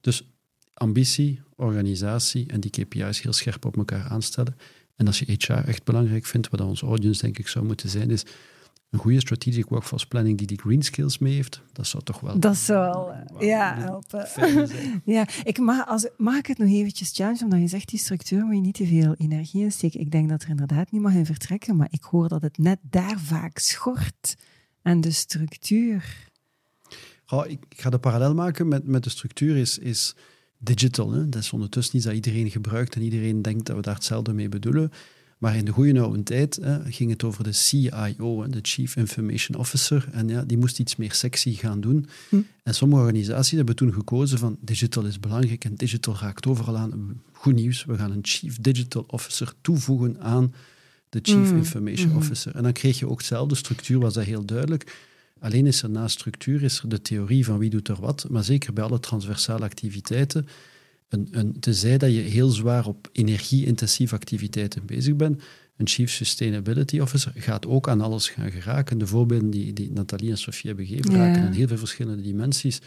Dus 0.00 0.24
ambitie, 0.80 1.40
organisatie 1.56 2.46
en 2.46 2.60
die 2.60 2.70
KPI's 2.70 3.22
heel 3.22 3.32
scherp 3.32 3.64
op 3.64 3.76
elkaar 3.76 4.08
aanstellen. 4.08 4.56
En 4.96 5.06
als 5.06 5.18
je 5.18 5.36
HR 5.38 5.52
echt 5.52 5.84
belangrijk 5.84 6.26
vindt, 6.26 6.48
wat 6.48 6.60
onze 6.60 6.86
audience 6.86 7.20
denk 7.20 7.38
ik 7.38 7.48
zou 7.48 7.64
moeten 7.64 7.88
zijn, 7.88 8.10
is 8.10 8.24
een 8.90 8.98
goede 8.98 9.20
strategic 9.20 9.68
workforce 9.68 10.06
planning 10.06 10.38
die 10.38 10.46
die 10.46 10.60
green 10.60 10.82
skills 10.82 11.18
mee 11.18 11.34
heeft, 11.34 11.60
dat 11.72 11.86
zou 11.86 12.02
toch 12.02 12.20
wel... 12.20 12.38
Dat 12.38 12.56
zou 12.56 13.12
wel, 13.28 13.44
ja, 13.44 13.74
helpen. 13.76 14.28
ja, 15.14 15.28
ik 15.44 15.58
mag, 15.58 15.86
als, 15.86 16.08
mag 16.16 16.36
ik 16.36 16.46
het 16.46 16.58
nog 16.58 16.68
eventjes 16.68 17.12
challenge, 17.12 17.44
omdat 17.44 17.60
je 17.60 17.66
zegt, 17.66 17.88
die 17.88 17.98
structuur 17.98 18.44
moet 18.44 18.54
je 18.54 18.60
niet 18.60 18.74
te 18.74 18.86
veel 18.86 19.14
energie 19.14 19.62
in 19.62 19.72
steken. 19.72 20.00
Ik 20.00 20.10
denk 20.10 20.28
dat 20.28 20.42
er 20.42 20.48
inderdaad 20.48 20.90
niet 20.90 21.00
mag 21.00 21.14
in 21.14 21.26
vertrekken, 21.26 21.76
maar 21.76 21.88
ik 21.90 22.02
hoor 22.02 22.28
dat 22.28 22.42
het 22.42 22.58
net 22.58 22.78
daar 22.82 23.18
vaak 23.18 23.58
schort 23.58 24.36
aan 24.82 25.00
de 25.00 25.10
structuur. 25.10 26.28
Oh, 27.26 27.46
ik, 27.46 27.58
ga 27.68 27.90
de 27.90 27.98
parallel 27.98 28.34
maken 28.34 28.68
met, 28.68 28.86
met 28.86 29.04
de 29.04 29.10
structuur, 29.10 29.56
is... 29.56 29.78
is 29.78 30.14
digital. 30.60 31.12
Hè? 31.12 31.28
Dat 31.28 31.42
is 31.42 31.52
ondertussen 31.52 31.96
iets 31.96 32.04
dat 32.04 32.14
iedereen 32.14 32.50
gebruikt 32.50 32.94
en 32.94 33.02
iedereen 33.02 33.42
denkt 33.42 33.66
dat 33.66 33.76
we 33.76 33.82
daar 33.82 33.94
hetzelfde 33.94 34.32
mee 34.32 34.48
bedoelen. 34.48 34.92
Maar 35.38 35.56
in 35.56 35.64
de 35.64 35.72
goede 35.72 36.00
oude 36.00 36.22
tijd 36.22 36.58
hè, 36.62 36.92
ging 36.92 37.10
het 37.10 37.24
over 37.24 37.44
de 37.44 37.52
CIO, 37.52 38.46
de 38.48 38.58
Chief 38.62 38.96
Information 38.96 39.58
Officer. 39.58 40.08
En 40.12 40.28
ja, 40.28 40.44
die 40.44 40.58
moest 40.58 40.78
iets 40.78 40.96
meer 40.96 41.12
sexy 41.12 41.54
gaan 41.54 41.80
doen. 41.80 42.06
Hm. 42.28 42.40
En 42.62 42.74
sommige 42.74 43.00
organisaties 43.00 43.56
hebben 43.56 43.76
toen 43.76 43.92
gekozen 43.92 44.38
van 44.38 44.58
digital 44.60 45.04
is 45.04 45.20
belangrijk 45.20 45.64
en 45.64 45.74
digital 45.74 46.16
raakt 46.20 46.46
overal 46.46 46.76
aan. 46.76 47.20
Goed 47.32 47.54
nieuws, 47.54 47.84
we 47.84 47.96
gaan 47.96 48.10
een 48.10 48.18
Chief 48.22 48.60
Digital 48.60 49.04
Officer 49.06 49.52
toevoegen 49.60 50.20
aan 50.20 50.54
de 51.08 51.18
Chief 51.22 51.50
hm. 51.50 51.56
Information 51.56 52.10
hm. 52.10 52.16
Officer. 52.16 52.54
En 52.54 52.62
dan 52.62 52.72
kreeg 52.72 52.98
je 52.98 53.08
ook 53.08 53.18
dezelfde 53.18 53.54
structuur, 53.54 53.98
was 53.98 54.14
dat 54.14 54.24
heel 54.24 54.44
duidelijk. 54.44 54.96
Alleen 55.40 55.66
is 55.66 55.82
er 55.82 55.90
na 55.90 56.08
structuur 56.08 56.62
is 56.62 56.80
er 56.80 56.88
de 56.88 57.02
theorie 57.02 57.44
van 57.44 57.58
wie 57.58 57.70
doet 57.70 57.88
er 57.88 58.00
wat, 58.00 58.26
maar 58.30 58.44
zeker 58.44 58.72
bij 58.72 58.84
alle 58.84 59.00
transversale 59.00 59.64
activiteiten. 59.64 60.46
Een, 61.08 61.28
een, 61.30 61.60
tenzij 61.60 61.98
dat 61.98 62.10
je 62.10 62.20
heel 62.20 62.48
zwaar 62.48 62.86
op 62.86 63.08
energie-intensieve 63.12 64.14
activiteiten 64.14 64.86
bezig 64.86 65.16
bent, 65.16 65.42
een 65.76 65.88
Chief 65.88 66.10
Sustainability 66.10 66.98
Officer 66.98 67.32
gaat 67.34 67.66
ook 67.66 67.88
aan 67.88 68.00
alles 68.00 68.28
gaan 68.28 68.50
geraken. 68.50 68.98
De 68.98 69.06
voorbeelden 69.06 69.50
die, 69.50 69.72
die 69.72 69.90
Nathalie 69.92 70.30
en 70.30 70.38
Sofie 70.38 70.66
hebben 70.66 70.86
gegeven, 70.86 71.14
raken 71.14 71.42
in 71.42 71.52
heel 71.52 71.68
veel 71.68 71.78
verschillende 71.78 72.22
dimensies. 72.22 72.80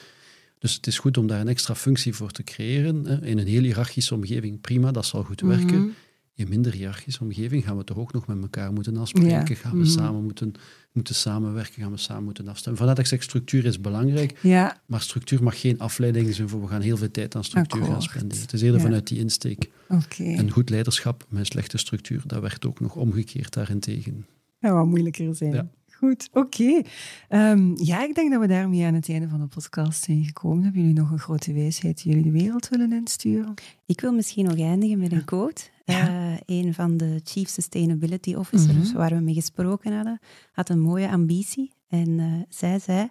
Dus 0.60 0.74
het 0.74 0.88
is 0.88 1.00
goed 1.00 1.18
om 1.18 1.28
daar 1.28 1.40
een 1.40 1.48
extra 1.48 1.76
functie 1.76 2.14
voor 2.14 2.32
te 2.32 2.44
creëren. 2.44 3.24
In 3.24 3.38
een 3.38 3.48
heel 3.48 3.62
hiërarchische 3.62 4.14
omgeving, 4.14 4.62
prima, 4.62 4.92
dat 4.92 5.06
zal 5.06 5.24
goed 5.24 5.42
werken. 5.42 5.80
Mhm. 5.80 5.90
In 6.36 6.50
minder 6.50 6.74
hiërarchische 6.74 7.24
omgeving 7.24 7.64
gaan 7.64 7.78
we 7.78 7.84
toch 7.84 7.98
ook 7.98 8.14
nog 8.14 8.28
met 8.28 8.42
elkaar 8.42 8.74
moeten 8.74 8.98
afspreken. 8.98 9.56
Gaan 9.56 9.72
we 9.72 9.78
mhm. 9.78 9.88
samen 9.88 10.24
moeten 10.24 10.56
moeten 10.94 11.16
samenwerken, 11.16 11.82
gaan 11.82 11.92
we 11.92 11.98
samen 11.98 12.24
moeten 12.24 12.48
afstemmen. 12.48 12.78
Vandaar 12.78 12.96
dat 12.96 13.06
ik 13.06 13.12
zeg, 13.12 13.24
structuur 13.24 13.66
is 13.66 13.82
belangrijk, 13.82 14.40
ja. 14.42 14.82
maar 14.86 15.02
structuur 15.02 15.44
mag 15.44 15.60
geen 15.60 15.80
afleiding 15.80 16.34
zijn 16.34 16.50
voor 16.50 16.62
we 16.62 16.68
gaan 16.68 16.82
heel 16.82 16.98
veel 16.98 17.12
tijd 17.12 17.36
aan 17.36 17.44
structuur 17.44 17.84
gaan 17.84 18.02
spenderen. 18.02 18.42
Het 18.42 18.54
is 18.54 18.62
eerder 18.62 18.82
vanuit 18.82 19.08
die 19.08 19.20
insteek. 19.20 19.70
Okay. 19.90 20.36
En 20.36 20.52
goed 20.52 20.70
leiderschap 20.70 21.26
met 21.30 21.46
slechte 21.46 21.78
structuur, 21.78 22.22
dat 22.26 22.42
werkt 22.42 22.66
ook 22.66 22.80
nog 22.80 22.96
omgekeerd 22.96 23.54
daarentegen. 23.54 24.26
Dat 24.60 24.72
wat 24.72 24.86
moeilijker 24.86 25.36
zijn. 25.36 25.54
Ja. 25.54 25.68
Goed, 25.92 26.30
oké. 26.32 26.82
Ehm, 27.30 27.72
ja, 27.76 28.04
ik 28.04 28.16
denk 28.16 28.32
dat 28.32 28.42
we 28.42 28.48
daarmee 28.48 28.86
aan 28.86 28.94
het 28.94 29.10
einde 29.10 29.28
van 29.28 29.40
de 29.40 29.48
podcast 29.48 30.04
zijn 30.04 30.26
gekomen. 30.26 30.64
Hebben 30.64 30.82
jullie 30.82 30.98
nog 30.98 31.12
een 31.12 31.20
grote 31.20 31.54
wijsheid 31.54 32.04
die 32.04 32.16
jullie 32.16 32.32
de 32.32 32.40
wereld 32.40 32.70
willen 32.70 32.94
insturen? 32.94 33.54
Ik 33.86 34.02
wil 34.02 34.14
misschien 34.14 34.46
nog 34.46 34.60
eindigen 34.60 34.98
met 34.98 35.12
een 35.12 35.26
quote. 35.26 35.64
Ja. 35.84 36.10
Uh, 36.10 36.38
een 36.46 36.74
van 36.74 36.98
de 36.98 37.20
Chief 37.24 37.50
Sustainability 37.50 38.34
Officers, 38.34 38.90
mhm. 38.90 38.98
waar 38.98 39.10
we 39.10 39.20
mee 39.20 39.34
gesproken 39.34 39.96
hadden, 39.96 40.20
had 40.52 40.70
een 40.70 40.80
mooie 40.80 41.10
ambitie. 41.10 41.74
En 41.88 42.10
uh, 42.10 42.42
zij 42.50 42.80
zei, 42.80 43.10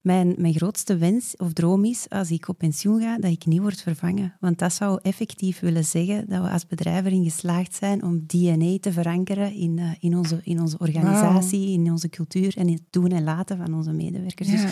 mijn, 0.00 0.34
mijn 0.38 0.54
grootste 0.54 0.96
wens 0.96 1.36
of 1.36 1.52
droom 1.52 1.84
is, 1.84 2.06
als 2.08 2.30
ik 2.30 2.48
op 2.48 2.58
pensioen 2.58 3.00
ga, 3.00 3.18
dat 3.18 3.30
ik 3.30 3.46
niet 3.46 3.60
word 3.60 3.82
vervangen. 3.82 4.36
Want 4.40 4.58
dat 4.58 4.72
zou 4.72 4.98
effectief 5.02 5.60
willen 5.60 5.84
zeggen 5.84 6.28
dat 6.28 6.42
we 6.42 6.50
als 6.50 6.66
bedrijf 6.66 7.04
erin 7.04 7.24
geslaagd 7.24 7.74
zijn 7.74 8.02
om 8.02 8.26
DNA 8.26 8.78
te 8.80 8.92
verankeren 8.92 9.54
in, 9.54 9.78
uh, 9.78 9.90
in, 10.00 10.16
onze, 10.16 10.40
in 10.42 10.60
onze 10.60 10.78
organisatie, 10.78 11.68
in 11.68 11.90
onze 11.90 12.08
cultuur 12.08 12.56
en 12.56 12.66
in 12.66 12.74
het 12.74 12.86
doen 12.90 13.08
en 13.08 13.24
laten 13.24 13.56
van 13.56 13.74
onze 13.74 13.92
medewerkers. 13.92 14.48
Dus 14.48 14.64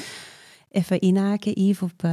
even 0.71 1.01
inhaken, 1.01 1.61
Yves, 1.61 1.83
op 1.83 2.09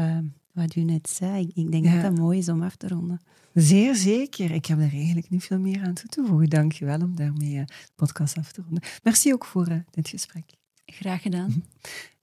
wat 0.58 0.76
u 0.76 0.84
net 0.84 1.10
zei. 1.10 1.52
Ik 1.54 1.72
denk 1.72 1.86
dat 1.86 2.02
dat 2.02 2.18
mooi 2.18 2.38
is 2.38 2.50
om 2.50 2.64
af 2.64 2.76
te 2.76 2.88
ronden. 2.88 3.22
Zeer 3.54 3.96
zeker. 3.96 4.52
Ik 4.52 4.66
heb 4.66 4.78
er 4.78 4.92
eigenlijk 4.92 5.30
niet 5.30 5.44
veel 5.44 5.60
meer 5.60 5.82
aan 5.84 5.94
toe 5.94 6.10
te 6.10 6.26
voegen. 6.26 6.50
Dank 6.50 6.72
je 6.72 6.86
wel 6.86 7.00
om 7.00 7.16
daarmee 7.16 7.54
uh, 7.54 7.66
de 7.66 7.74
podcast 7.96 8.38
af 8.38 8.52
te 8.52 8.62
ronden. 8.62 8.84
Merci 9.04 9.34
ook 9.34 9.46
voor 9.46 9.70
uh, 9.70 9.78
dit 9.92 10.10
gesprek. 10.10 10.46
Graag 10.86 11.22
gedaan. 11.22 11.64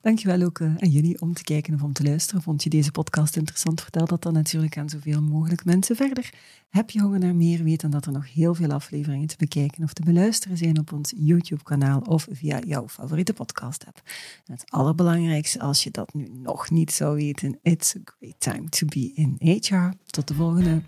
Dankjewel 0.04 0.42
ook 0.42 0.60
aan 0.60 0.88
jullie 0.88 1.20
om 1.20 1.34
te 1.34 1.42
kijken 1.42 1.74
of 1.74 1.82
om 1.82 1.92
te 1.92 2.02
luisteren. 2.02 2.42
Vond 2.42 2.62
je 2.62 2.70
deze 2.70 2.90
podcast 2.90 3.36
interessant? 3.36 3.80
Vertel 3.80 4.06
dat 4.06 4.22
dan 4.22 4.32
natuurlijk 4.32 4.78
aan 4.78 4.88
zoveel 4.88 5.22
mogelijk 5.22 5.64
mensen. 5.64 5.96
Verder, 5.96 6.32
heb 6.68 6.90
je 6.90 7.00
honger 7.00 7.18
naar 7.18 7.34
meer? 7.34 7.62
Weet 7.64 7.80
dan 7.80 7.90
dat 7.90 8.06
er 8.06 8.12
nog 8.12 8.32
heel 8.32 8.54
veel 8.54 8.70
afleveringen 8.70 9.26
te 9.26 9.36
bekijken 9.38 9.84
of 9.84 9.92
te 9.92 10.02
beluisteren 10.02 10.56
zijn 10.56 10.78
op 10.78 10.92
ons 10.92 11.12
YouTube-kanaal 11.16 12.00
of 12.00 12.26
via 12.30 12.60
jouw 12.66 12.88
favoriete 12.88 13.32
podcast-app. 13.32 14.02
Het 14.46 14.70
allerbelangrijkste, 14.70 15.60
als 15.60 15.84
je 15.84 15.90
dat 15.90 16.14
nu 16.14 16.28
nog 16.32 16.70
niet 16.70 16.92
zou 16.92 17.16
weten, 17.16 17.58
it's 17.62 17.96
a 17.96 18.00
great 18.04 18.40
time 18.40 18.68
to 18.68 18.86
be 18.86 19.12
in 19.14 19.60
HR. 19.60 19.88
Tot 20.06 20.28
de 20.28 20.34
volgende. 20.34 20.82